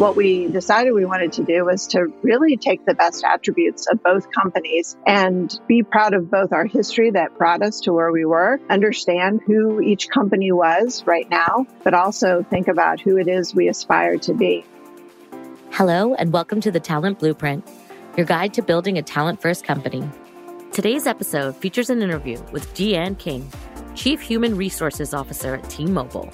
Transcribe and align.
What 0.00 0.16
we 0.16 0.46
decided 0.46 0.92
we 0.92 1.04
wanted 1.04 1.34
to 1.34 1.44
do 1.44 1.66
was 1.66 1.88
to 1.88 2.06
really 2.22 2.56
take 2.56 2.86
the 2.86 2.94
best 2.94 3.22
attributes 3.22 3.86
of 3.86 4.02
both 4.02 4.32
companies 4.32 4.96
and 5.06 5.54
be 5.68 5.82
proud 5.82 6.14
of 6.14 6.30
both 6.30 6.54
our 6.54 6.64
history 6.64 7.10
that 7.10 7.36
brought 7.36 7.60
us 7.60 7.80
to 7.80 7.92
where 7.92 8.10
we 8.10 8.24
were, 8.24 8.58
understand 8.70 9.42
who 9.44 9.78
each 9.82 10.08
company 10.08 10.52
was 10.52 11.04
right 11.04 11.28
now, 11.28 11.66
but 11.84 11.92
also 11.92 12.42
think 12.48 12.66
about 12.66 12.98
who 12.98 13.18
it 13.18 13.28
is 13.28 13.54
we 13.54 13.68
aspire 13.68 14.16
to 14.20 14.32
be. 14.32 14.64
Hello, 15.72 16.14
and 16.14 16.32
welcome 16.32 16.62
to 16.62 16.70
the 16.70 16.80
Talent 16.80 17.18
Blueprint, 17.18 17.68
your 18.16 18.24
guide 18.24 18.54
to 18.54 18.62
building 18.62 18.96
a 18.96 19.02
talent 19.02 19.42
first 19.42 19.64
company. 19.64 20.08
Today's 20.72 21.06
episode 21.06 21.54
features 21.56 21.90
an 21.90 22.00
interview 22.00 22.42
with 22.52 22.72
Deeanne 22.72 23.18
King, 23.18 23.46
Chief 23.94 24.22
Human 24.22 24.56
Resources 24.56 25.12
Officer 25.12 25.56
at 25.56 25.68
T 25.68 25.84
Mobile. 25.84 26.32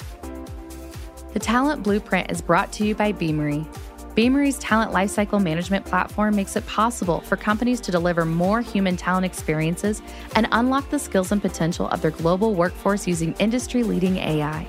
The 1.36 1.40
Talent 1.40 1.82
Blueprint 1.82 2.30
is 2.30 2.40
brought 2.40 2.72
to 2.72 2.86
you 2.86 2.94
by 2.94 3.12
Beamery. 3.12 3.66
Beamery's 4.14 4.58
talent 4.58 4.92
lifecycle 4.92 5.42
management 5.42 5.84
platform 5.84 6.34
makes 6.34 6.56
it 6.56 6.66
possible 6.66 7.20
for 7.20 7.36
companies 7.36 7.78
to 7.82 7.92
deliver 7.92 8.24
more 8.24 8.62
human 8.62 8.96
talent 8.96 9.26
experiences 9.26 10.00
and 10.34 10.48
unlock 10.52 10.88
the 10.88 10.98
skills 10.98 11.32
and 11.32 11.42
potential 11.42 11.88
of 11.88 12.00
their 12.00 12.10
global 12.10 12.54
workforce 12.54 13.06
using 13.06 13.34
industry 13.34 13.82
leading 13.82 14.16
AI. 14.16 14.66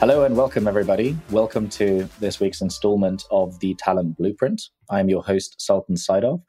Hello 0.00 0.24
and 0.24 0.36
welcome, 0.36 0.66
everybody. 0.66 1.16
Welcome 1.30 1.68
to 1.68 2.08
this 2.18 2.40
week's 2.40 2.60
installment 2.60 3.22
of 3.30 3.60
the 3.60 3.76
Talent 3.76 4.16
Blueprint. 4.16 4.60
I'm 4.90 5.08
your 5.08 5.22
host, 5.22 5.60
Sultan 5.60 5.94
Saidov, 5.94 6.42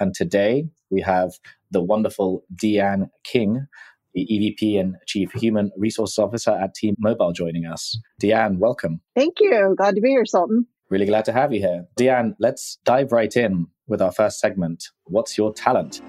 and 0.00 0.12
today 0.12 0.66
we 0.90 1.00
have 1.02 1.30
the 1.70 1.80
wonderful 1.80 2.42
Deeanne 2.56 3.08
King, 3.22 3.68
the 4.14 4.26
EVP 4.30 4.80
and 4.80 4.96
Chief 5.06 5.30
Human 5.32 5.70
Resources 5.76 6.18
Officer 6.18 6.52
at 6.52 6.74
T 6.74 6.94
Mobile, 6.98 7.32
joining 7.32 7.66
us. 7.66 7.98
Deeanne, 8.22 8.58
welcome. 8.58 9.00
Thank 9.14 9.40
you. 9.40 9.74
Glad 9.76 9.94
to 9.94 10.00
be 10.00 10.10
here, 10.10 10.24
Sultan. 10.24 10.66
Really 10.90 11.06
glad 11.06 11.24
to 11.26 11.32
have 11.32 11.52
you 11.52 11.60
here. 11.60 11.84
Deeanne, 11.98 12.34
let's 12.40 12.78
dive 12.84 13.12
right 13.12 13.34
in 13.36 13.66
with 13.86 14.00
our 14.00 14.12
first 14.12 14.40
segment. 14.40 14.84
What's 15.04 15.36
your 15.36 15.52
talent? 15.52 16.00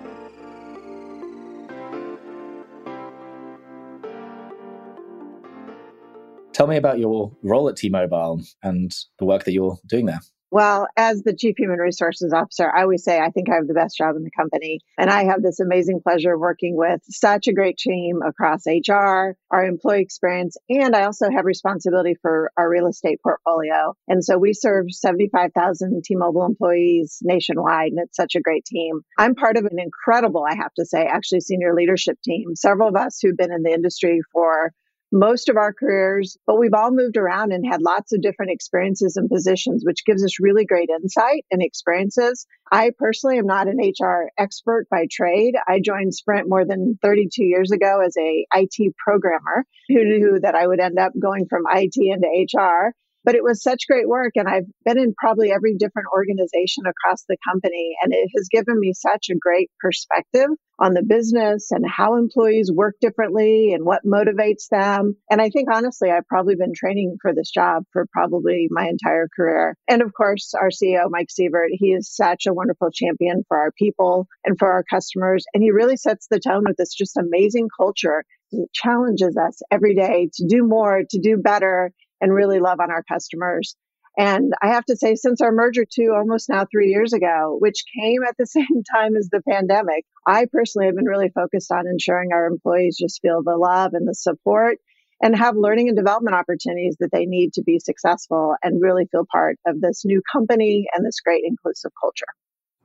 Tell 6.53 6.67
me 6.67 6.75
about 6.75 6.99
your 6.99 7.31
role 7.41 7.69
at 7.69 7.77
T 7.77 7.89
Mobile 7.89 8.41
and 8.63 8.93
the 9.17 9.25
work 9.25 9.45
that 9.45 9.53
you're 9.53 9.77
doing 9.87 10.07
there. 10.07 10.19
Well, 10.51 10.87
as 10.97 11.21
the 11.21 11.35
chief 11.35 11.55
human 11.57 11.77
resources 11.77 12.33
officer, 12.33 12.69
I 12.69 12.81
always 12.81 13.03
say 13.03 13.19
I 13.19 13.29
think 13.29 13.49
I 13.49 13.55
have 13.55 13.67
the 13.67 13.75
best 13.75 13.97
job 13.97 14.15
in 14.15 14.23
the 14.23 14.31
company. 14.31 14.79
And 14.97 15.09
I 15.09 15.25
have 15.25 15.43
this 15.43 15.59
amazing 15.59 16.01
pleasure 16.01 16.33
of 16.33 16.39
working 16.39 16.75
with 16.75 17.01
such 17.07 17.47
a 17.47 17.53
great 17.53 17.77
team 17.77 18.21
across 18.25 18.65
HR, 18.65 19.35
our 19.51 19.65
employee 19.65 20.01
experience, 20.01 20.57
and 20.67 20.95
I 20.95 21.03
also 21.03 21.29
have 21.29 21.45
responsibility 21.45 22.15
for 22.21 22.51
our 22.57 22.67
real 22.67 22.87
estate 22.87 23.19
portfolio. 23.21 23.93
And 24.07 24.23
so 24.23 24.37
we 24.37 24.53
serve 24.53 24.85
75,000 24.89 26.03
T 26.03 26.15
Mobile 26.15 26.45
employees 26.45 27.19
nationwide, 27.21 27.91
and 27.91 27.99
it's 27.99 28.17
such 28.17 28.35
a 28.35 28.41
great 28.41 28.65
team. 28.65 29.01
I'm 29.17 29.35
part 29.35 29.57
of 29.57 29.65
an 29.65 29.79
incredible, 29.79 30.45
I 30.49 30.55
have 30.55 30.73
to 30.75 30.85
say, 30.85 31.03
actually 31.03 31.41
senior 31.41 31.75
leadership 31.75 32.17
team. 32.23 32.55
Several 32.55 32.89
of 32.89 32.95
us 32.95 33.19
who've 33.21 33.37
been 33.37 33.53
in 33.53 33.61
the 33.61 33.71
industry 33.71 34.21
for 34.33 34.73
most 35.11 35.49
of 35.49 35.57
our 35.57 35.73
careers, 35.73 36.37
but 36.45 36.59
we've 36.59 36.73
all 36.73 36.91
moved 36.91 37.17
around 37.17 37.51
and 37.51 37.65
had 37.65 37.81
lots 37.81 38.13
of 38.13 38.21
different 38.21 38.51
experiences 38.51 39.15
and 39.17 39.29
positions, 39.29 39.83
which 39.85 40.05
gives 40.05 40.23
us 40.23 40.39
really 40.39 40.65
great 40.65 40.89
insight 40.89 41.45
and 41.51 41.61
experiences. 41.61 42.45
I 42.71 42.91
personally 42.97 43.39
am 43.39 43.47
not 43.47 43.67
an 43.67 43.79
HR 43.79 44.29
expert 44.37 44.87
by 44.91 45.07
trade. 45.11 45.55
I 45.67 45.79
joined 45.83 46.13
Sprint 46.13 46.47
more 46.47 46.65
than 46.65 46.99
32 47.01 47.43
years 47.43 47.71
ago 47.71 48.01
as 48.05 48.15
a 48.17 48.45
IT 48.53 48.95
programmer 49.03 49.65
who 49.87 50.03
knew 50.05 50.39
that 50.41 50.55
I 50.55 50.67
would 50.67 50.79
end 50.79 50.99
up 50.99 51.13
going 51.19 51.47
from 51.49 51.63
IT 51.69 51.95
into 51.97 52.59
HR. 52.59 52.93
But 53.23 53.35
it 53.35 53.43
was 53.43 53.61
such 53.61 53.87
great 53.87 54.07
work. 54.07 54.33
And 54.35 54.47
I've 54.47 54.67
been 54.85 54.99
in 54.99 55.13
probably 55.17 55.51
every 55.51 55.75
different 55.77 56.07
organization 56.13 56.83
across 56.87 57.23
the 57.27 57.37
company. 57.47 57.95
And 58.01 58.13
it 58.13 58.29
has 58.35 58.47
given 58.49 58.79
me 58.79 58.93
such 58.93 59.27
a 59.29 59.37
great 59.37 59.69
perspective 59.79 60.49
on 60.79 60.93
the 60.93 61.03
business 61.03 61.71
and 61.71 61.85
how 61.85 62.15
employees 62.15 62.71
work 62.73 62.95
differently 63.01 63.73
and 63.73 63.85
what 63.85 64.05
motivates 64.05 64.69
them. 64.71 65.15
And 65.29 65.41
I 65.41 65.49
think 65.49 65.67
honestly, 65.71 66.09
I've 66.09 66.27
probably 66.27 66.55
been 66.55 66.73
training 66.73 67.17
for 67.21 67.33
this 67.33 67.51
job 67.51 67.83
for 67.91 68.05
probably 68.11 68.67
my 68.71 68.87
entire 68.87 69.27
career. 69.35 69.75
And 69.87 70.01
of 70.01 70.13
course, 70.13 70.53
our 70.59 70.69
CEO, 70.69 71.09
Mike 71.09 71.27
Sievert, 71.29 71.69
he 71.71 71.87
is 71.87 72.13
such 72.13 72.45
a 72.47 72.53
wonderful 72.53 72.91
champion 72.91 73.43
for 73.47 73.57
our 73.57 73.71
people 73.71 74.27
and 74.45 74.57
for 74.57 74.71
our 74.71 74.83
customers. 74.89 75.45
And 75.53 75.61
he 75.61 75.71
really 75.71 75.97
sets 75.97 76.27
the 76.29 76.39
tone 76.39 76.63
with 76.65 76.77
this 76.77 76.93
just 76.93 77.17
amazing 77.17 77.67
culture. 77.77 78.23
It 78.51 78.69
challenges 78.73 79.37
us 79.37 79.61
every 79.69 79.95
day 79.95 80.29
to 80.35 80.47
do 80.47 80.63
more, 80.63 81.03
to 81.07 81.19
do 81.19 81.37
better, 81.37 81.91
and 82.21 82.33
really 82.33 82.59
love 82.59 82.79
on 82.79 82.91
our 82.91 83.03
customers. 83.03 83.75
And 84.17 84.53
I 84.61 84.67
have 84.67 84.85
to 84.85 84.97
say, 84.97 85.15
since 85.15 85.39
our 85.39 85.51
merger 85.51 85.85
two 85.89 86.13
almost 86.15 86.49
now 86.49 86.65
three 86.69 86.89
years 86.89 87.13
ago, 87.13 87.57
which 87.59 87.83
came 87.97 88.23
at 88.27 88.35
the 88.37 88.47
same 88.47 88.83
time 88.93 89.15
as 89.15 89.29
the 89.29 89.41
pandemic, 89.47 90.05
I 90.25 90.45
personally 90.51 90.87
have 90.87 90.95
been 90.95 91.05
really 91.05 91.29
focused 91.29 91.71
on 91.71 91.87
ensuring 91.87 92.31
our 92.33 92.45
employees 92.45 92.97
just 92.99 93.21
feel 93.21 93.41
the 93.43 93.57
love 93.57 93.93
and 93.93 94.07
the 94.07 94.15
support 94.15 94.77
and 95.21 95.35
have 95.35 95.55
learning 95.57 95.89
and 95.89 95.97
development 95.97 96.35
opportunities 96.35 96.95
that 96.99 97.11
they 97.11 97.25
need 97.25 97.53
to 97.53 97.63
be 97.63 97.79
successful 97.79 98.55
and 98.63 98.81
really 98.81 99.05
feel 99.11 99.25
part 99.29 99.57
of 99.65 99.81
this 99.81 100.03
new 100.05 100.21
company 100.31 100.85
and 100.93 101.05
this 101.05 101.19
great 101.19 101.43
inclusive 101.45 101.91
culture. 101.99 102.25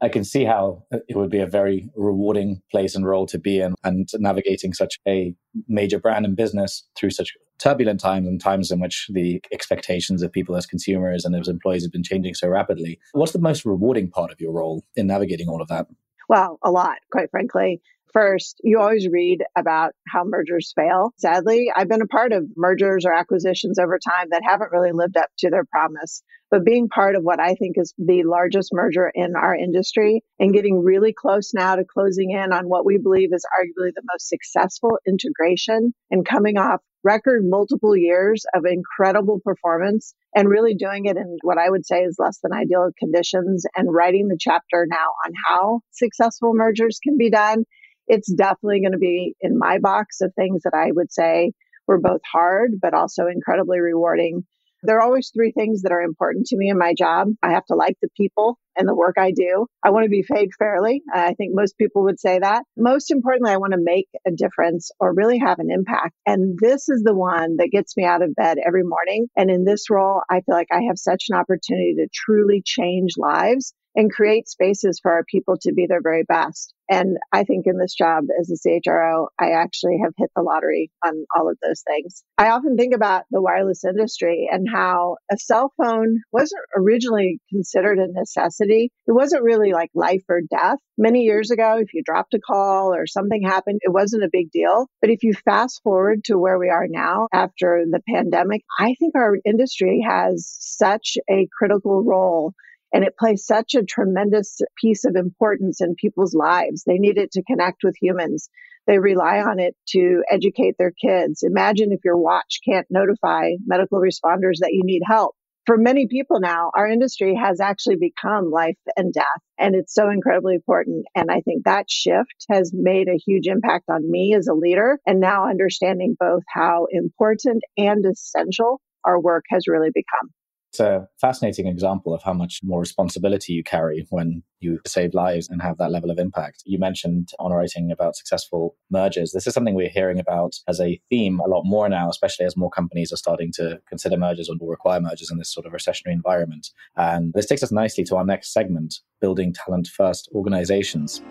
I 0.00 0.08
can 0.08 0.24
see 0.24 0.44
how 0.44 0.84
it 0.90 1.16
would 1.16 1.30
be 1.30 1.38
a 1.38 1.46
very 1.46 1.88
rewarding 1.96 2.60
place 2.70 2.94
and 2.94 3.06
role 3.06 3.26
to 3.26 3.38
be 3.38 3.60
in 3.60 3.74
and 3.84 4.08
navigating 4.18 4.74
such 4.74 4.98
a 5.06 5.34
major 5.68 5.98
brand 5.98 6.26
and 6.26 6.36
business 6.36 6.86
through 6.96 7.10
such 7.10 7.30
turbulent 7.58 8.00
times 8.00 8.26
and 8.26 8.40
times 8.40 8.70
in 8.70 8.80
which 8.80 9.08
the 9.12 9.40
expectations 9.52 10.22
of 10.22 10.32
people 10.32 10.56
as 10.56 10.66
consumers 10.66 11.24
and 11.24 11.34
as 11.34 11.48
employees 11.48 11.82
have 11.82 11.92
been 11.92 12.02
changing 12.02 12.34
so 12.34 12.48
rapidly. 12.48 12.98
What's 13.12 13.32
the 13.32 13.38
most 13.38 13.64
rewarding 13.64 14.10
part 14.10 14.32
of 14.32 14.40
your 14.40 14.52
role 14.52 14.84
in 14.96 15.06
navigating 15.06 15.48
all 15.48 15.62
of 15.62 15.68
that? 15.68 15.86
Well, 16.28 16.58
a 16.62 16.70
lot, 16.70 16.98
quite 17.10 17.30
frankly. 17.30 17.80
First, 18.12 18.60
you 18.62 18.78
always 18.78 19.08
read 19.08 19.42
about 19.56 19.92
how 20.06 20.22
mergers 20.24 20.72
fail. 20.76 21.12
Sadly, 21.16 21.72
I've 21.74 21.88
been 21.88 22.00
a 22.00 22.06
part 22.06 22.32
of 22.32 22.46
mergers 22.56 23.04
or 23.04 23.12
acquisitions 23.12 23.76
over 23.76 23.98
time 23.98 24.28
that 24.30 24.42
haven't 24.44 24.70
really 24.70 24.92
lived 24.92 25.16
up 25.16 25.30
to 25.38 25.50
their 25.50 25.64
promise. 25.64 26.22
But 26.48 26.64
being 26.64 26.88
part 26.88 27.16
of 27.16 27.24
what 27.24 27.40
I 27.40 27.54
think 27.54 27.76
is 27.76 27.92
the 27.98 28.22
largest 28.22 28.70
merger 28.72 29.10
in 29.12 29.34
our 29.34 29.56
industry 29.56 30.22
and 30.38 30.52
getting 30.52 30.84
really 30.84 31.12
close 31.12 31.52
now 31.52 31.74
to 31.74 31.84
closing 31.84 32.30
in 32.30 32.52
on 32.52 32.68
what 32.68 32.86
we 32.86 32.98
believe 32.98 33.30
is 33.32 33.44
arguably 33.52 33.90
the 33.92 34.06
most 34.12 34.28
successful 34.28 35.00
integration 35.04 35.92
and 36.12 36.24
coming 36.24 36.56
off 36.56 36.80
record 37.04 37.42
multiple 37.44 37.96
years 37.96 38.44
of 38.54 38.64
incredible 38.64 39.40
performance 39.44 40.14
and 40.34 40.48
really 40.48 40.74
doing 40.74 41.04
it 41.04 41.16
in 41.16 41.36
what 41.42 41.58
I 41.58 41.70
would 41.70 41.86
say 41.86 42.00
is 42.00 42.16
less 42.18 42.38
than 42.42 42.52
ideal 42.52 42.90
conditions 42.98 43.64
and 43.76 43.92
writing 43.92 44.28
the 44.28 44.38
chapter 44.40 44.86
now 44.88 45.08
on 45.26 45.32
how 45.46 45.80
successful 45.92 46.54
mergers 46.54 46.98
can 47.02 47.18
be 47.18 47.30
done 47.30 47.64
it's 48.06 48.32
definitely 48.32 48.80
going 48.80 48.92
to 48.92 48.98
be 48.98 49.34
in 49.40 49.58
my 49.58 49.78
box 49.78 50.20
of 50.20 50.32
things 50.34 50.62
that 50.64 50.74
I 50.74 50.90
would 50.92 51.12
say 51.12 51.52
were 51.86 52.00
both 52.00 52.20
hard, 52.30 52.72
but 52.80 52.94
also 52.94 53.26
incredibly 53.26 53.80
rewarding. 53.80 54.44
There 54.84 54.98
are 54.98 55.02
always 55.02 55.30
three 55.34 55.50
things 55.50 55.80
that 55.82 55.92
are 55.92 56.02
important 56.02 56.46
to 56.48 56.58
me 56.58 56.68
in 56.68 56.76
my 56.76 56.92
job. 56.92 57.28
I 57.42 57.52
have 57.52 57.64
to 57.66 57.74
like 57.74 57.96
the 58.02 58.10
people 58.18 58.58
and 58.76 58.86
the 58.86 58.94
work 58.94 59.16
I 59.18 59.30
do. 59.30 59.66
I 59.82 59.90
want 59.90 60.04
to 60.04 60.10
be 60.10 60.24
paid 60.30 60.50
fairly. 60.58 61.02
I 61.10 61.32
think 61.32 61.52
most 61.54 61.78
people 61.78 62.04
would 62.04 62.20
say 62.20 62.38
that. 62.38 62.64
Most 62.76 63.10
importantly, 63.10 63.52
I 63.52 63.56
want 63.56 63.72
to 63.72 63.78
make 63.80 64.08
a 64.26 64.30
difference 64.30 64.90
or 65.00 65.14
really 65.14 65.38
have 65.38 65.58
an 65.58 65.70
impact. 65.70 66.12
And 66.26 66.58
this 66.60 66.90
is 66.90 67.02
the 67.02 67.14
one 67.14 67.56
that 67.56 67.70
gets 67.72 67.96
me 67.96 68.04
out 68.04 68.22
of 68.22 68.34
bed 68.34 68.58
every 68.64 68.82
morning. 68.82 69.28
And 69.36 69.50
in 69.50 69.64
this 69.64 69.88
role, 69.88 70.20
I 70.28 70.42
feel 70.42 70.54
like 70.54 70.68
I 70.70 70.82
have 70.88 70.98
such 70.98 71.26
an 71.30 71.36
opportunity 71.38 71.94
to 71.96 72.08
truly 72.12 72.60
change 72.62 73.12
lives 73.16 73.72
and 73.94 74.12
create 74.12 74.48
spaces 74.48 75.00
for 75.02 75.12
our 75.12 75.24
people 75.24 75.56
to 75.62 75.72
be 75.72 75.86
their 75.86 76.02
very 76.02 76.24
best. 76.24 76.74
And 76.90 77.16
I 77.32 77.44
think 77.44 77.66
in 77.66 77.78
this 77.78 77.94
job 77.94 78.24
as 78.38 78.50
a 78.50 78.68
CHRO, 78.68 79.28
I 79.40 79.52
actually 79.52 79.98
have 80.02 80.12
hit 80.18 80.30
the 80.36 80.42
lottery 80.42 80.90
on 81.04 81.24
all 81.34 81.48
of 81.48 81.56
those 81.62 81.82
things. 81.86 82.22
I 82.36 82.50
often 82.50 82.76
think 82.76 82.94
about 82.94 83.24
the 83.30 83.40
wireless 83.40 83.84
industry 83.84 84.48
and 84.50 84.68
how 84.70 85.16
a 85.32 85.36
cell 85.38 85.72
phone 85.82 86.20
wasn't 86.30 86.62
originally 86.76 87.40
considered 87.50 87.98
a 87.98 88.12
necessity. 88.12 88.90
It 89.06 89.12
wasn't 89.12 89.44
really 89.44 89.72
like 89.72 89.90
life 89.94 90.24
or 90.28 90.42
death. 90.42 90.78
Many 90.98 91.22
years 91.22 91.50
ago, 91.50 91.78
if 91.80 91.94
you 91.94 92.02
dropped 92.04 92.34
a 92.34 92.38
call 92.38 92.94
or 92.94 93.06
something 93.06 93.42
happened, 93.42 93.80
it 93.82 93.92
wasn't 93.92 94.24
a 94.24 94.30
big 94.30 94.50
deal. 94.50 94.86
But 95.00 95.10
if 95.10 95.22
you 95.22 95.32
fast 95.32 95.80
forward 95.82 96.24
to 96.24 96.38
where 96.38 96.58
we 96.58 96.68
are 96.68 96.86
now 96.88 97.28
after 97.32 97.84
the 97.90 98.00
pandemic, 98.08 98.60
I 98.78 98.94
think 98.98 99.14
our 99.16 99.36
industry 99.46 100.04
has 100.06 100.54
such 100.60 101.16
a 101.30 101.48
critical 101.58 102.04
role 102.04 102.52
and 102.94 103.04
it 103.04 103.18
plays 103.18 103.44
such 103.44 103.74
a 103.74 103.82
tremendous 103.82 104.60
piece 104.80 105.04
of 105.04 105.16
importance 105.16 105.80
in 105.80 105.96
people's 105.96 106.32
lives. 106.32 106.84
They 106.86 106.98
need 106.98 107.18
it 107.18 107.32
to 107.32 107.42
connect 107.42 107.82
with 107.82 107.96
humans. 108.00 108.48
They 108.86 108.98
rely 108.98 109.40
on 109.40 109.58
it 109.58 109.74
to 109.88 110.22
educate 110.30 110.76
their 110.78 110.92
kids. 110.92 111.42
Imagine 111.42 111.90
if 111.90 112.00
your 112.04 112.16
watch 112.16 112.60
can't 112.66 112.86
notify 112.90 113.50
medical 113.66 113.98
responders 113.98 114.60
that 114.60 114.72
you 114.72 114.82
need 114.84 115.02
help. 115.06 115.34
for 115.66 115.76
many 115.78 116.06
people 116.06 116.40
now, 116.40 116.70
our 116.74 116.86
industry 116.86 117.34
has 117.34 117.60
actually 117.60 117.96
become 117.96 118.50
life 118.50 118.76
and 118.96 119.12
death. 119.12 119.24
And 119.58 119.74
it's 119.74 119.94
so 119.94 120.10
incredibly 120.10 120.54
important. 120.54 121.06
And 121.14 121.30
I 121.30 121.40
think 121.40 121.64
that 121.64 121.90
shift 121.90 122.46
has 122.50 122.72
made 122.74 123.08
a 123.08 123.18
huge 123.26 123.46
impact 123.46 123.86
on 123.88 124.08
me 124.10 124.34
as 124.36 124.46
a 124.46 124.54
leader 124.54 124.98
and 125.06 125.20
now 125.20 125.48
understanding 125.48 126.16
both 126.18 126.42
how 126.52 126.86
important 126.90 127.62
and 127.76 128.04
essential 128.04 128.80
our 129.04 129.20
work 129.20 129.44
has 129.50 129.64
really 129.66 129.90
become. 129.92 130.30
It's 130.74 130.80
a 130.80 131.06
fascinating 131.20 131.68
example 131.68 132.12
of 132.12 132.24
how 132.24 132.32
much 132.32 132.58
more 132.64 132.80
responsibility 132.80 133.52
you 133.52 133.62
carry 133.62 134.08
when 134.10 134.42
you 134.58 134.80
save 134.84 135.14
lives 135.14 135.48
and 135.48 135.62
have 135.62 135.78
that 135.78 135.92
level 135.92 136.10
of 136.10 136.18
impact. 136.18 136.64
You 136.66 136.80
mentioned 136.80 137.28
on 137.38 137.52
writing 137.52 137.92
about 137.92 138.16
successful 138.16 138.74
mergers. 138.90 139.30
This 139.30 139.46
is 139.46 139.54
something 139.54 139.76
we're 139.76 139.88
hearing 139.88 140.18
about 140.18 140.56
as 140.66 140.80
a 140.80 141.00
theme 141.10 141.38
a 141.38 141.48
lot 141.48 141.62
more 141.62 141.88
now, 141.88 142.08
especially 142.10 142.44
as 142.44 142.56
more 142.56 142.70
companies 142.70 143.12
are 143.12 143.16
starting 143.16 143.52
to 143.52 143.80
consider 143.88 144.16
mergers 144.16 144.48
or 144.48 144.56
require 144.68 145.00
mergers 145.00 145.30
in 145.30 145.38
this 145.38 145.54
sort 145.54 145.64
of 145.64 145.72
recessionary 145.72 146.10
environment. 146.10 146.70
And 146.96 147.32
this 147.34 147.46
takes 147.46 147.62
us 147.62 147.70
nicely 147.70 148.02
to 148.06 148.16
our 148.16 148.24
next 148.24 148.52
segment 148.52 148.96
building 149.20 149.52
talent 149.52 149.86
first 149.86 150.28
organizations. 150.34 151.22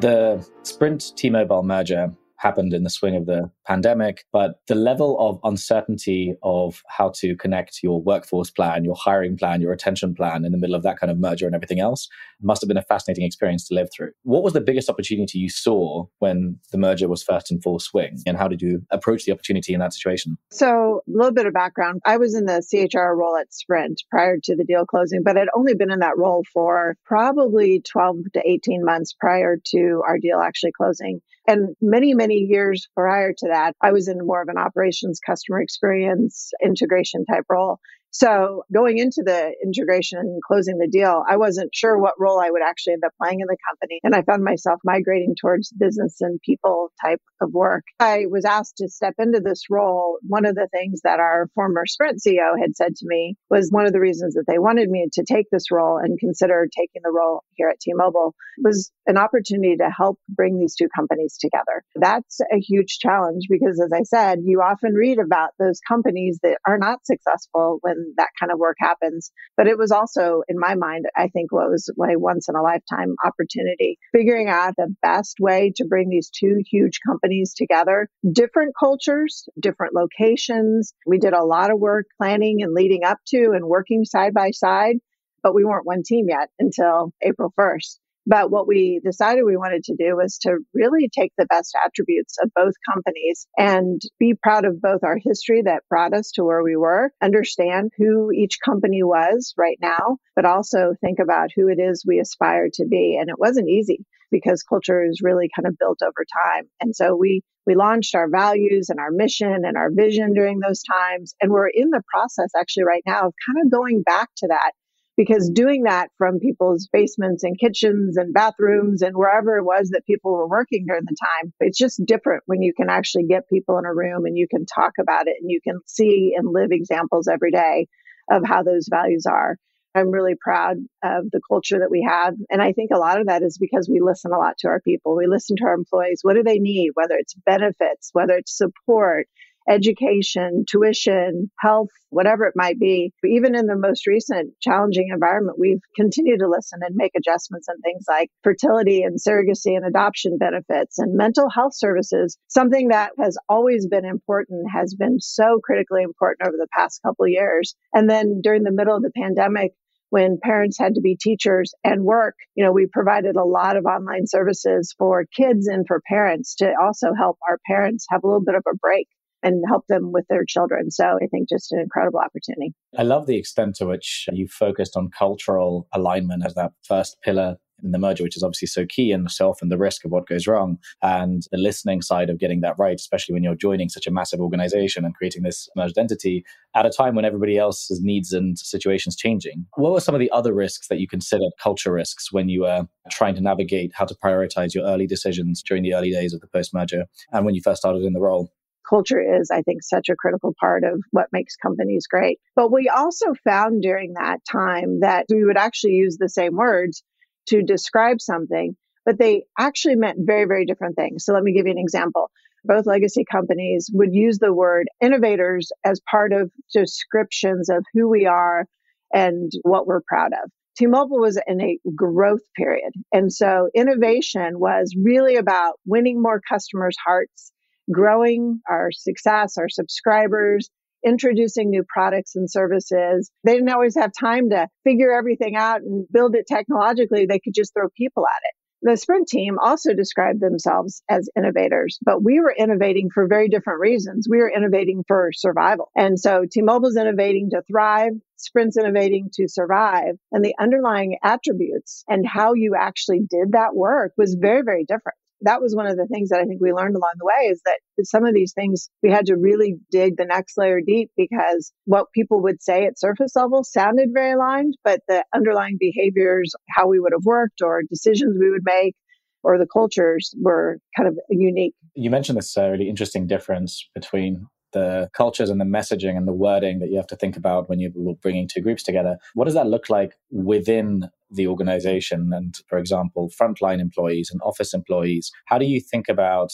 The 0.00 0.46
Sprint 0.64 1.16
T 1.16 1.30
Mobile 1.30 1.62
merger 1.62 2.14
happened 2.38 2.72
in 2.72 2.82
the 2.82 2.90
swing 2.90 3.16
of 3.16 3.26
the 3.26 3.50
pandemic, 3.66 4.24
but 4.32 4.60
the 4.68 4.74
level 4.74 5.16
of 5.18 5.38
uncertainty 5.44 6.34
of 6.42 6.82
how 6.88 7.10
to 7.16 7.36
connect 7.36 7.82
your 7.82 8.00
workforce 8.00 8.50
plan, 8.50 8.84
your 8.84 8.96
hiring 8.96 9.36
plan, 9.36 9.60
your 9.60 9.70
retention 9.70 10.14
plan 10.14 10.44
in 10.44 10.52
the 10.52 10.58
middle 10.58 10.76
of 10.76 10.82
that 10.82 10.98
kind 10.98 11.10
of 11.10 11.18
merger 11.18 11.46
and 11.46 11.54
everything 11.54 11.80
else 11.80 12.08
must 12.40 12.62
have 12.62 12.68
been 12.68 12.76
a 12.76 12.82
fascinating 12.82 13.24
experience 13.24 13.66
to 13.68 13.74
live 13.74 13.88
through. 13.94 14.10
What 14.22 14.42
was 14.42 14.52
the 14.52 14.60
biggest 14.60 14.88
opportunity 14.88 15.38
you 15.38 15.50
saw 15.50 16.06
when 16.18 16.58
the 16.72 16.78
merger 16.78 17.08
was 17.08 17.22
first 17.22 17.50
in 17.50 17.60
full 17.60 17.78
swing? 17.78 18.18
And 18.26 18.36
how 18.36 18.48
did 18.48 18.62
you 18.62 18.82
approach 18.90 19.24
the 19.24 19.32
opportunity 19.32 19.72
in 19.72 19.80
that 19.80 19.92
situation? 19.92 20.36
So, 20.50 21.02
a 21.08 21.10
little 21.10 21.32
bit 21.32 21.46
of 21.46 21.54
background. 21.54 22.00
I 22.04 22.16
was 22.16 22.34
in 22.34 22.46
the 22.46 22.62
CHR 22.62 23.14
role 23.16 23.36
at 23.36 23.52
Sprint 23.52 24.02
prior 24.10 24.38
to 24.44 24.56
the 24.56 24.64
deal 24.64 24.84
closing, 24.84 25.22
but 25.24 25.36
I'd 25.36 25.48
only 25.56 25.74
been 25.74 25.90
in 25.90 26.00
that 26.00 26.18
role 26.18 26.44
for 26.52 26.96
probably 27.04 27.80
12 27.80 28.16
to 28.34 28.42
18 28.44 28.84
months 28.84 29.14
prior 29.18 29.56
to 29.72 30.02
our 30.06 30.18
deal 30.18 30.40
actually 30.40 30.72
closing. 30.72 31.20
And 31.46 31.76
many, 31.80 32.14
many 32.14 32.34
years 32.34 32.88
prior 32.94 33.32
to 33.32 33.48
that, 33.48 33.74
I 33.80 33.92
was 33.92 34.08
in 34.08 34.18
more 34.26 34.42
of 34.42 34.48
an 34.48 34.58
operations 34.58 35.20
customer 35.24 35.60
experience 35.60 36.50
integration 36.62 37.24
type 37.24 37.44
role. 37.48 37.78
So 38.10 38.62
going 38.72 38.98
into 38.98 39.22
the 39.24 39.54
integration 39.62 40.18
and 40.18 40.40
closing 40.42 40.78
the 40.78 40.88
deal, 40.88 41.22
I 41.28 41.36
wasn't 41.36 41.74
sure 41.74 41.98
what 41.98 42.14
role 42.18 42.40
I 42.40 42.50
would 42.50 42.62
actually 42.62 42.94
end 42.94 43.04
up 43.04 43.12
playing 43.20 43.40
in 43.40 43.46
the 43.46 43.56
company. 43.68 44.00
And 44.02 44.14
I 44.14 44.22
found 44.22 44.42
myself 44.42 44.80
migrating 44.84 45.34
towards 45.40 45.72
business 45.72 46.16
and 46.20 46.40
people 46.44 46.92
type 47.04 47.20
of 47.40 47.52
work. 47.52 47.84
I 48.00 48.24
was 48.30 48.44
asked 48.44 48.78
to 48.78 48.88
step 48.88 49.14
into 49.18 49.40
this 49.40 49.64
role. 49.70 50.18
One 50.26 50.46
of 50.46 50.54
the 50.54 50.68
things 50.72 51.00
that 51.04 51.20
our 51.20 51.48
former 51.54 51.84
Sprint 51.86 52.20
CEO 52.26 52.58
had 52.58 52.76
said 52.76 52.96
to 52.96 53.06
me 53.06 53.36
was 53.50 53.68
one 53.70 53.86
of 53.86 53.92
the 53.92 54.00
reasons 54.00 54.34
that 54.34 54.44
they 54.48 54.58
wanted 54.58 54.88
me 54.88 55.08
to 55.12 55.24
take 55.24 55.46
this 55.50 55.70
role 55.70 55.98
and 55.98 56.18
consider 56.18 56.68
taking 56.74 57.02
the 57.04 57.12
role 57.12 57.42
here 57.54 57.68
at 57.68 57.80
T-Mobile 57.80 58.34
was 58.62 58.90
an 59.06 59.18
opportunity 59.18 59.76
to 59.76 59.90
help 59.90 60.18
bring 60.28 60.58
these 60.58 60.74
two 60.74 60.88
companies 60.96 61.36
together. 61.38 61.84
That's 61.94 62.40
a 62.40 62.58
huge 62.58 62.98
challenge 62.98 63.44
because 63.50 63.80
as 63.80 63.92
I 63.92 64.02
said, 64.02 64.40
you 64.42 64.60
often 64.60 64.94
read 64.94 65.18
about 65.18 65.50
those 65.58 65.80
companies 65.86 66.38
that 66.42 66.58
are 66.66 66.78
not 66.78 67.04
successful 67.04 67.78
when 67.82 67.95
that 68.16 68.28
kind 68.38 68.52
of 68.52 68.58
work 68.58 68.76
happens. 68.80 69.30
But 69.56 69.66
it 69.66 69.78
was 69.78 69.90
also, 69.90 70.42
in 70.48 70.58
my 70.58 70.74
mind, 70.74 71.06
I 71.16 71.28
think 71.28 71.52
what 71.52 71.70
was 71.70 71.88
a 71.88 72.18
once 72.18 72.48
in 72.48 72.54
a 72.54 72.62
lifetime 72.62 73.14
opportunity, 73.24 73.98
figuring 74.12 74.48
out 74.48 74.74
the 74.76 74.94
best 75.02 75.36
way 75.40 75.72
to 75.76 75.86
bring 75.86 76.08
these 76.08 76.30
two 76.30 76.62
huge 76.70 77.00
companies 77.06 77.54
together, 77.54 78.08
different 78.32 78.74
cultures, 78.78 79.48
different 79.60 79.94
locations. 79.94 80.92
We 81.06 81.18
did 81.18 81.32
a 81.32 81.44
lot 81.44 81.70
of 81.70 81.78
work 81.78 82.06
planning 82.18 82.62
and 82.62 82.74
leading 82.74 83.04
up 83.04 83.18
to 83.28 83.52
and 83.54 83.64
working 83.64 84.04
side 84.04 84.34
by 84.34 84.50
side, 84.50 84.96
but 85.42 85.54
we 85.54 85.64
weren't 85.64 85.86
one 85.86 86.02
team 86.04 86.26
yet 86.28 86.48
until 86.58 87.12
April 87.22 87.52
1st. 87.58 87.98
But 88.26 88.50
what 88.50 88.66
we 88.66 89.00
decided 89.04 89.44
we 89.44 89.56
wanted 89.56 89.84
to 89.84 89.96
do 89.96 90.16
was 90.16 90.38
to 90.38 90.58
really 90.74 91.08
take 91.16 91.32
the 91.38 91.46
best 91.46 91.76
attributes 91.84 92.36
of 92.42 92.50
both 92.54 92.74
companies 92.92 93.46
and 93.56 94.00
be 94.18 94.34
proud 94.34 94.64
of 94.64 94.80
both 94.80 95.04
our 95.04 95.16
history 95.16 95.62
that 95.62 95.84
brought 95.88 96.12
us 96.12 96.32
to 96.32 96.44
where 96.44 96.62
we 96.62 96.76
were, 96.76 97.12
understand 97.22 97.92
who 97.96 98.32
each 98.32 98.58
company 98.64 99.02
was 99.02 99.54
right 99.56 99.78
now, 99.80 100.18
but 100.34 100.44
also 100.44 100.94
think 101.00 101.20
about 101.20 101.50
who 101.54 101.68
it 101.68 101.78
is 101.78 102.04
we 102.06 102.18
aspire 102.18 102.68
to 102.74 102.84
be. 102.84 103.16
And 103.20 103.30
it 103.30 103.38
wasn't 103.38 103.68
easy 103.68 104.04
because 104.30 104.64
culture 104.64 105.04
is 105.04 105.20
really 105.22 105.48
kind 105.54 105.66
of 105.66 105.78
built 105.78 106.00
over 106.02 106.24
time. 106.44 106.64
And 106.80 106.94
so 106.96 107.14
we 107.14 107.42
we 107.66 107.74
launched 107.74 108.14
our 108.14 108.28
values 108.28 108.90
and 108.90 109.00
our 109.00 109.10
mission 109.10 109.64
and 109.64 109.76
our 109.76 109.90
vision 109.92 110.34
during 110.34 110.60
those 110.60 110.82
times. 110.84 111.34
And 111.40 111.50
we're 111.50 111.68
in 111.68 111.90
the 111.90 112.02
process 112.12 112.50
actually 112.56 112.84
right 112.84 113.02
now 113.04 113.26
of 113.26 113.34
kind 113.46 113.64
of 113.64 113.72
going 113.72 114.02
back 114.02 114.28
to 114.38 114.46
that 114.48 114.72
because 115.16 115.50
doing 115.50 115.84
that 115.84 116.10
from 116.18 116.40
people's 116.40 116.88
basements 116.92 117.42
and 117.42 117.58
kitchens 117.58 118.16
and 118.16 118.34
bathrooms 118.34 119.02
and 119.02 119.16
wherever 119.16 119.56
it 119.56 119.64
was 119.64 119.90
that 119.90 120.06
people 120.06 120.32
were 120.32 120.48
working 120.48 120.84
during 120.86 121.04
the 121.04 121.16
time, 121.20 121.52
it's 121.60 121.78
just 121.78 122.04
different 122.04 122.42
when 122.46 122.62
you 122.62 122.74
can 122.74 122.90
actually 122.90 123.24
get 123.24 123.48
people 123.48 123.78
in 123.78 123.86
a 123.86 123.94
room 123.94 124.26
and 124.26 124.36
you 124.36 124.46
can 124.48 124.66
talk 124.66 124.92
about 125.00 125.26
it 125.26 125.36
and 125.40 125.50
you 125.50 125.60
can 125.62 125.80
see 125.86 126.34
and 126.36 126.52
live 126.52 126.70
examples 126.70 127.28
every 127.28 127.50
day 127.50 127.86
of 128.30 128.42
how 128.44 128.62
those 128.62 128.88
values 128.90 129.24
are. 129.26 129.56
I'm 129.94 130.10
really 130.10 130.34
proud 130.38 130.76
of 131.02 131.30
the 131.30 131.40
culture 131.48 131.78
that 131.78 131.90
we 131.90 132.06
have. 132.06 132.34
And 132.50 132.60
I 132.60 132.72
think 132.72 132.90
a 132.92 132.98
lot 132.98 133.18
of 133.18 133.28
that 133.28 133.42
is 133.42 133.56
because 133.56 133.88
we 133.90 134.00
listen 134.00 134.32
a 134.32 134.38
lot 134.38 134.58
to 134.58 134.68
our 134.68 134.80
people. 134.80 135.16
We 135.16 135.26
listen 135.26 135.56
to 135.56 135.64
our 135.64 135.74
employees. 135.74 136.20
What 136.20 136.34
do 136.34 136.42
they 136.42 136.58
need? 136.58 136.90
Whether 136.92 137.14
it's 137.14 137.34
benefits, 137.46 138.10
whether 138.12 138.34
it's 138.34 138.54
support, 138.54 139.26
education, 139.68 140.64
tuition, 140.68 141.50
health, 141.60 141.90
whatever 142.10 142.44
it 142.44 142.54
might 142.56 142.78
be. 142.78 143.12
Even 143.24 143.54
in 143.54 143.66
the 143.66 143.76
most 143.76 144.06
recent 144.06 144.54
challenging 144.60 145.08
environment, 145.12 145.58
we've 145.58 145.82
continued 145.96 146.40
to 146.40 146.48
listen 146.48 146.80
and 146.82 146.94
make 146.94 147.12
adjustments 147.16 147.68
and 147.68 147.82
things 147.82 148.04
like 148.08 148.30
fertility 148.42 149.02
and 149.02 149.18
surrogacy 149.18 149.76
and 149.76 149.84
adoption 149.84 150.38
benefits 150.38 150.98
and 150.98 151.16
mental 151.16 151.48
health 151.50 151.74
services. 151.74 152.38
Something 152.48 152.88
that 152.88 153.12
has 153.18 153.36
always 153.48 153.86
been 153.86 154.04
important 154.04 154.70
has 154.72 154.94
been 154.94 155.20
so 155.20 155.58
critically 155.62 156.02
important 156.02 156.48
over 156.48 156.56
the 156.56 156.68
past 156.72 157.02
couple 157.02 157.26
years. 157.26 157.74
And 157.92 158.08
then 158.08 158.40
during 158.42 158.62
the 158.62 158.72
middle 158.72 158.96
of 158.96 159.02
the 159.02 159.12
pandemic, 159.16 159.72
when 160.10 160.38
parents 160.40 160.78
had 160.78 160.94
to 160.94 161.00
be 161.00 161.16
teachers 161.16 161.74
and 161.82 162.04
work, 162.04 162.36
you 162.54 162.64
know, 162.64 162.72
we 162.72 162.86
provided 162.86 163.36
a 163.36 163.44
lot 163.44 163.76
of 163.76 163.84
online 163.86 164.26
services 164.26 164.94
for 164.96 165.26
kids 165.36 165.66
and 165.66 165.84
for 165.86 166.00
parents 166.08 166.54
to 166.56 166.72
also 166.80 167.12
help 167.12 167.38
our 167.48 167.58
parents 167.66 168.06
have 168.10 168.22
a 168.22 168.26
little 168.26 168.44
bit 168.44 168.54
of 168.54 168.62
a 168.68 168.76
break 168.76 169.08
and 169.42 169.62
help 169.68 169.86
them 169.88 170.12
with 170.12 170.24
their 170.28 170.44
children. 170.46 170.90
So 170.90 171.04
I 171.04 171.26
think 171.30 171.48
just 171.48 171.72
an 171.72 171.80
incredible 171.80 172.20
opportunity. 172.20 172.74
I 172.98 173.02
love 173.02 173.26
the 173.26 173.36
extent 173.36 173.76
to 173.76 173.86
which 173.86 174.26
you 174.32 174.48
focused 174.48 174.96
on 174.96 175.10
cultural 175.16 175.86
alignment 175.92 176.44
as 176.44 176.54
that 176.54 176.72
first 176.82 177.16
pillar 177.22 177.56
in 177.82 177.90
the 177.90 177.98
merger, 177.98 178.22
which 178.22 178.36
is 178.36 178.42
obviously 178.42 178.68
so 178.68 178.86
key 178.86 179.12
in 179.12 179.24
itself 179.24 179.60
and 179.60 179.70
the 179.70 179.78
risk 179.78 180.04
of 180.04 180.10
what 180.10 180.26
goes 180.26 180.46
wrong 180.46 180.78
and 181.02 181.42
the 181.50 181.58
listening 181.58 182.02
side 182.02 182.30
of 182.30 182.38
getting 182.38 182.60
that 182.60 182.78
right, 182.78 182.98
especially 182.98 183.34
when 183.34 183.42
you're 183.42 183.54
joining 183.54 183.88
such 183.88 184.06
a 184.06 184.10
massive 184.10 184.40
organization 184.40 185.04
and 185.04 185.14
creating 185.14 185.42
this 185.42 185.68
merged 185.76 185.98
entity 185.98 186.44
at 186.74 186.86
a 186.86 186.90
time 186.90 187.14
when 187.14 187.24
everybody 187.24 187.58
else's 187.58 188.00
needs 188.00 188.32
and 188.32 188.58
situations 188.58 189.16
changing. 189.16 189.66
What 189.74 189.92
were 189.92 190.00
some 190.00 190.14
of 190.14 190.20
the 190.20 190.30
other 190.30 190.52
risks 190.52 190.88
that 190.88 191.00
you 191.00 191.08
considered 191.08 191.52
culture 191.62 191.92
risks 191.92 192.32
when 192.32 192.48
you 192.48 192.62
were 192.62 192.86
trying 193.10 193.34
to 193.34 193.40
navigate 193.40 193.92
how 193.94 194.06
to 194.06 194.14
prioritize 194.14 194.74
your 194.74 194.84
early 194.84 195.06
decisions 195.06 195.62
during 195.62 195.82
the 195.82 195.94
early 195.94 196.10
days 196.10 196.32
of 196.32 196.40
the 196.40 196.48
post 196.48 196.72
merger 196.72 197.04
and 197.32 197.44
when 197.44 197.54
you 197.54 197.60
first 197.62 197.82
started 197.82 198.02
in 198.02 198.12
the 198.12 198.20
role? 198.20 198.50
Culture 198.88 199.20
is, 199.20 199.50
I 199.50 199.62
think, 199.62 199.82
such 199.82 200.08
a 200.08 200.16
critical 200.16 200.54
part 200.58 200.84
of 200.84 201.02
what 201.10 201.32
makes 201.32 201.56
companies 201.56 202.06
great. 202.06 202.38
But 202.54 202.72
we 202.72 202.88
also 202.88 203.34
found 203.44 203.82
during 203.82 204.14
that 204.14 204.38
time 204.50 205.00
that 205.00 205.26
we 205.30 205.44
would 205.44 205.56
actually 205.56 205.94
use 205.94 206.16
the 206.18 206.28
same 206.28 206.56
words 206.56 207.02
to 207.48 207.62
describe 207.62 208.20
something, 208.20 208.76
but 209.04 209.18
they 209.18 209.44
actually 209.58 209.96
meant 209.96 210.18
very, 210.20 210.46
very 210.46 210.66
different 210.66 210.96
things. 210.96 211.24
So 211.24 211.32
let 211.32 211.42
me 211.42 211.52
give 211.52 211.66
you 211.66 211.72
an 211.72 211.78
example. 211.78 212.30
Both 212.64 212.86
legacy 212.86 213.24
companies 213.30 213.88
would 213.92 214.12
use 214.12 214.38
the 214.38 214.52
word 214.52 214.88
innovators 215.00 215.70
as 215.84 216.00
part 216.10 216.32
of 216.32 216.50
descriptions 216.74 217.68
of 217.68 217.84
who 217.94 218.08
we 218.08 218.26
are 218.26 218.66
and 219.12 219.52
what 219.62 219.86
we're 219.86 220.00
proud 220.08 220.32
of. 220.32 220.50
T-Mobile 220.76 221.20
was 221.20 221.40
in 221.46 221.60
a 221.60 221.78
growth 221.94 222.42
period. 222.54 222.92
And 223.12 223.32
so 223.32 223.68
innovation 223.74 224.58
was 224.58 224.94
really 225.00 225.36
about 225.36 225.74
winning 225.86 226.20
more 226.20 226.40
customers' 226.46 226.96
hearts 227.04 227.52
growing 227.92 228.60
our 228.68 228.90
success, 228.92 229.58
our 229.58 229.68
subscribers, 229.68 230.70
introducing 231.04 231.70
new 231.70 231.84
products 231.86 232.34
and 232.34 232.50
services. 232.50 233.30
They 233.44 233.54
didn't 233.54 233.70
always 233.70 233.96
have 233.96 234.10
time 234.18 234.50
to 234.50 234.68
figure 234.84 235.12
everything 235.12 235.54
out 235.56 235.82
and 235.82 236.06
build 236.12 236.34
it 236.34 236.46
technologically. 236.48 237.26
They 237.26 237.38
could 237.38 237.54
just 237.54 237.72
throw 237.74 237.88
people 237.96 238.26
at 238.26 238.42
it. 238.42 238.54
The 238.82 238.96
Sprint 238.96 239.26
team 239.26 239.56
also 239.58 239.94
described 239.94 240.40
themselves 240.40 241.02
as 241.08 241.30
innovators, 241.36 241.98
but 242.04 242.22
we 242.22 242.40
were 242.40 242.54
innovating 242.56 243.08
for 243.12 243.26
very 243.26 243.48
different 243.48 243.80
reasons. 243.80 244.28
We 244.30 244.38
were 244.38 244.52
innovating 244.54 245.02
for 245.08 245.30
survival. 245.32 245.90
And 245.96 246.20
so 246.20 246.44
T-Mobile's 246.50 246.96
innovating 246.96 247.50
to 247.50 247.62
thrive, 247.62 248.12
Sprint's 248.36 248.76
innovating 248.76 249.30
to 249.34 249.48
survive. 249.48 250.16
And 250.30 250.44
the 250.44 250.54
underlying 250.60 251.18
attributes 251.24 252.04
and 252.06 252.26
how 252.26 252.52
you 252.52 252.74
actually 252.78 253.20
did 253.20 253.52
that 253.52 253.74
work 253.74 254.12
was 254.18 254.36
very, 254.38 254.62
very 254.62 254.84
different. 254.84 255.16
That 255.42 255.60
was 255.60 255.74
one 255.74 255.86
of 255.86 255.96
the 255.96 256.06
things 256.06 256.30
that 256.30 256.40
I 256.40 256.44
think 256.44 256.60
we 256.60 256.72
learned 256.72 256.96
along 256.96 257.12
the 257.18 257.26
way 257.26 257.48
is 257.48 257.60
that 257.64 257.78
some 258.04 258.24
of 258.24 258.34
these 258.34 258.52
things 258.52 258.88
we 259.02 259.10
had 259.10 259.26
to 259.26 259.36
really 259.36 259.76
dig 259.90 260.16
the 260.16 260.24
next 260.24 260.56
layer 260.56 260.80
deep 260.80 261.10
because 261.16 261.72
what 261.84 262.12
people 262.14 262.42
would 262.42 262.62
say 262.62 262.86
at 262.86 262.98
surface 262.98 263.36
level 263.36 263.62
sounded 263.64 264.10
very 264.12 264.32
aligned, 264.32 264.76
but 264.82 265.00
the 265.08 265.24
underlying 265.34 265.76
behaviors, 265.78 266.54
how 266.68 266.88
we 266.88 267.00
would 267.00 267.12
have 267.12 267.24
worked 267.24 267.60
or 267.62 267.82
decisions 267.88 268.36
we 268.40 268.50
would 268.50 268.64
make 268.64 268.94
or 269.42 269.58
the 269.58 269.66
cultures 269.66 270.34
were 270.40 270.78
kind 270.96 271.08
of 271.08 271.16
unique. 271.30 271.74
You 271.94 272.10
mentioned 272.10 272.38
this 272.38 272.56
uh, 272.56 272.68
really 272.68 272.88
interesting 272.88 273.26
difference 273.26 273.88
between 273.94 274.46
the 274.72 275.08
cultures 275.14 275.48
and 275.48 275.60
the 275.60 275.64
messaging 275.64 276.16
and 276.16 276.26
the 276.26 276.32
wording 276.32 276.80
that 276.80 276.90
you 276.90 276.96
have 276.96 277.06
to 277.06 277.16
think 277.16 277.36
about 277.36 277.68
when 277.68 277.78
you're 277.78 277.92
bringing 278.20 278.48
two 278.48 278.60
groups 278.60 278.82
together. 278.82 279.16
What 279.34 279.44
does 279.44 279.54
that 279.54 279.68
look 279.68 279.88
like 279.88 280.14
within 280.30 281.08
the 281.30 281.46
organization? 281.46 282.30
And 282.32 282.54
for 282.68 282.78
example, 282.78 283.30
frontline 283.30 283.80
employees 283.80 284.30
and 284.30 284.40
office 284.42 284.74
employees, 284.74 285.30
how 285.46 285.58
do 285.58 285.66
you 285.66 285.80
think 285.80 286.08
about 286.08 286.52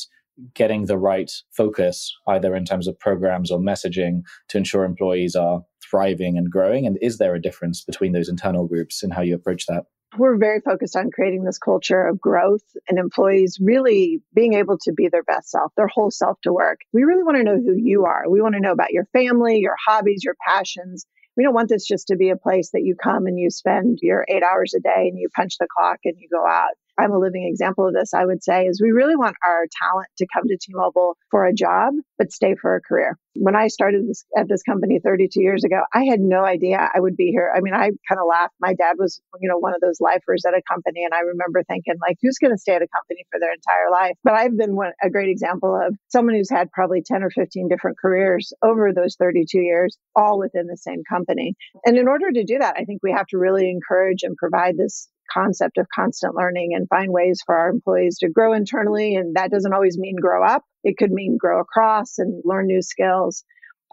getting 0.55 0.87
the 0.87 0.99
right 0.99 1.31
focus, 1.51 2.13
either 2.27 2.57
in 2.57 2.65
terms 2.65 2.89
of 2.89 2.99
programs 2.99 3.51
or 3.51 3.59
messaging, 3.59 4.23
to 4.49 4.59
ensure 4.59 4.85
employees 4.85 5.37
are 5.37 5.63
thriving 5.89 6.39
and 6.39 6.51
growing? 6.51 6.87
And 6.87 6.99
is 7.03 7.19
there 7.19 7.35
a 7.35 7.43
difference 7.43 7.83
between 7.83 8.13
those 8.13 8.29
internal 8.29 8.67
groups 8.67 9.03
and 9.03 9.13
how 9.13 9.23
you 9.23 9.35
approach 9.35 9.67
that? 9.67 9.85
we're 10.19 10.37
very 10.37 10.61
focused 10.61 10.97
on 10.97 11.11
creating 11.11 11.45
this 11.45 11.59
culture 11.59 12.07
of 12.07 12.21
growth 12.21 12.65
and 12.89 12.99
employees 12.99 13.59
really 13.61 14.21
being 14.35 14.55
able 14.55 14.77
to 14.83 14.93
be 14.93 15.09
their 15.09 15.23
best 15.23 15.51
self, 15.51 15.73
their 15.77 15.89
whole 15.89 16.11
self 16.11 16.39
to 16.43 16.53
work. 16.53 16.81
We 16.93 17.05
really 17.05 17.23
want 17.23 17.39
to 17.39 17.45
know 17.45 17.57
who 17.57 17.75
you 17.77 18.05
are. 18.05 18.25
We 18.29 18.43
want 18.43 18.55
to 18.55 18.61
know 18.61 18.73
about 18.73 18.93
your 18.93 19.07
family, 19.13 19.59
your 19.59 19.77
hobbies, 19.87 20.23
your 20.23 20.37
passions. 20.47 21.07
We 21.37 21.45
don't 21.45 21.55
want 21.55 21.69
this 21.71 21.87
just 21.87 22.09
to 22.09 22.17
be 22.17 22.31
a 22.31 22.37
place 22.37 22.71
that 22.73 22.83
you 22.83 22.95
come 22.95 23.27
and 23.27 23.39
you 23.39 23.51
spend 23.51 23.99
your 24.03 24.25
eight 24.29 24.43
hours 24.43 24.75
a 24.75 24.81
day 24.81 25.09
and 25.09 25.19
you 25.19 25.29
punch 25.35 25.57
the 25.59 25.67
clock 25.77 25.99
and 26.05 26.15
you 26.19 26.29
go 26.31 26.47
out. 26.47 26.73
I'm 26.99 27.13
a 27.13 27.19
living 27.19 27.47
example 27.49 27.87
of 27.87 27.95
this, 27.95 28.13
I 28.15 28.25
would 28.25 28.43
say, 28.43 28.67
is 28.67 28.81
we 28.81 28.91
really 28.91 29.17
want 29.17 29.37
our 29.45 29.67
talent 29.83 30.09
to 30.19 30.27
come 30.33 30.45
to 30.47 30.57
T-Mobile 30.61 31.17
for 31.31 31.47
a 31.47 31.55
job, 31.55 31.95
but 32.19 32.33
stay 32.33 32.55
for 32.61 32.77
a 32.77 32.81
career. 32.81 33.19
When 33.35 33.57
I 33.57 33.69
started 33.69 34.07
this, 34.09 34.25
at 34.37 34.49
this 34.49 34.63
company 34.63 35.01
32 35.03 35.41
years 35.41 35.65
ago, 35.65 35.83
I 35.95 36.05
had 36.05 36.21
no 36.21 36.45
idea 36.45 36.91
I 36.95 37.01
would 37.01 37.17
be 37.17 37.31
here. 37.31 37.51
I 37.55 37.61
mean, 37.61 37.73
I 37.73 37.91
kind 38.09 38.21
of 38.21 38.27
laughed. 38.29 38.55
My 38.61 38.75
dad 38.75 38.97
was, 38.99 39.21
you 39.41 39.49
know, 39.49 39.59
one 39.59 39.75
of 39.75 39.81
those 39.81 40.01
lifers 40.01 40.45
at 40.47 40.53
a 40.53 40.61
company. 40.71 41.05
And 41.05 41.15
I 41.15 41.21
remember 41.21 41.63
thinking 41.63 41.95
like, 42.07 42.19
who's 42.21 42.39
going 42.39 42.53
to 42.53 42.59
stay 42.59 42.75
at 42.75 42.83
a 42.83 42.89
company 42.89 43.25
for 43.31 43.41
their 43.41 43.53
entire 43.53 43.91
life? 43.91 44.17
But 44.23 44.35
I've 44.35 44.57
been 44.57 44.77
one, 44.77 44.93
a 45.03 45.09
great 45.09 45.31
example 45.31 45.75
of 45.75 45.97
someone 46.09 46.35
who's 46.35 46.51
had 46.51 46.71
probably 46.73 47.03
10 47.03 47.23
or 47.23 47.31
15 47.31 47.69
different 47.69 47.97
careers 47.99 48.53
over 48.63 48.93
those 48.93 49.17
32 49.19 49.61
years, 49.61 49.97
all 50.15 50.39
within 50.39 50.67
the 50.67 50.77
same 50.77 51.03
company. 51.09 51.55
And 51.87 51.97
in 51.97 52.09
order 52.09 52.31
to 52.33 52.45
do 52.45 52.59
that, 52.59 52.77
I 52.77 52.85
think 52.85 53.01
we 53.03 53.13
have 53.13 53.27
to 53.29 53.39
really 53.39 53.71
encourage 53.71 54.23
and 54.23 54.37
provide 54.37 54.77
this 54.77 55.09
concept 55.33 55.79
of 55.79 55.87
constant 55.95 56.35
learning 56.35 56.73
and 56.75 56.89
find 56.89 57.13
ways 57.13 57.41
for 57.45 57.57
our 57.57 57.71
employees 57.71 58.19
to 58.19 58.29
grow 58.29 58.53
internally. 58.53 59.15
And 59.15 59.37
that 59.37 59.51
doesn't 59.51 59.73
always 59.73 59.99
mean 59.99 60.17
grow 60.21 60.45
up, 60.45 60.63
it 60.85 60.97
could 60.97 61.13
mean 61.13 61.37
grow 61.39 61.61
across 61.61 62.19
and 62.19 62.43
learn 62.45 62.67
new 62.67 62.83
skills. 62.83 63.45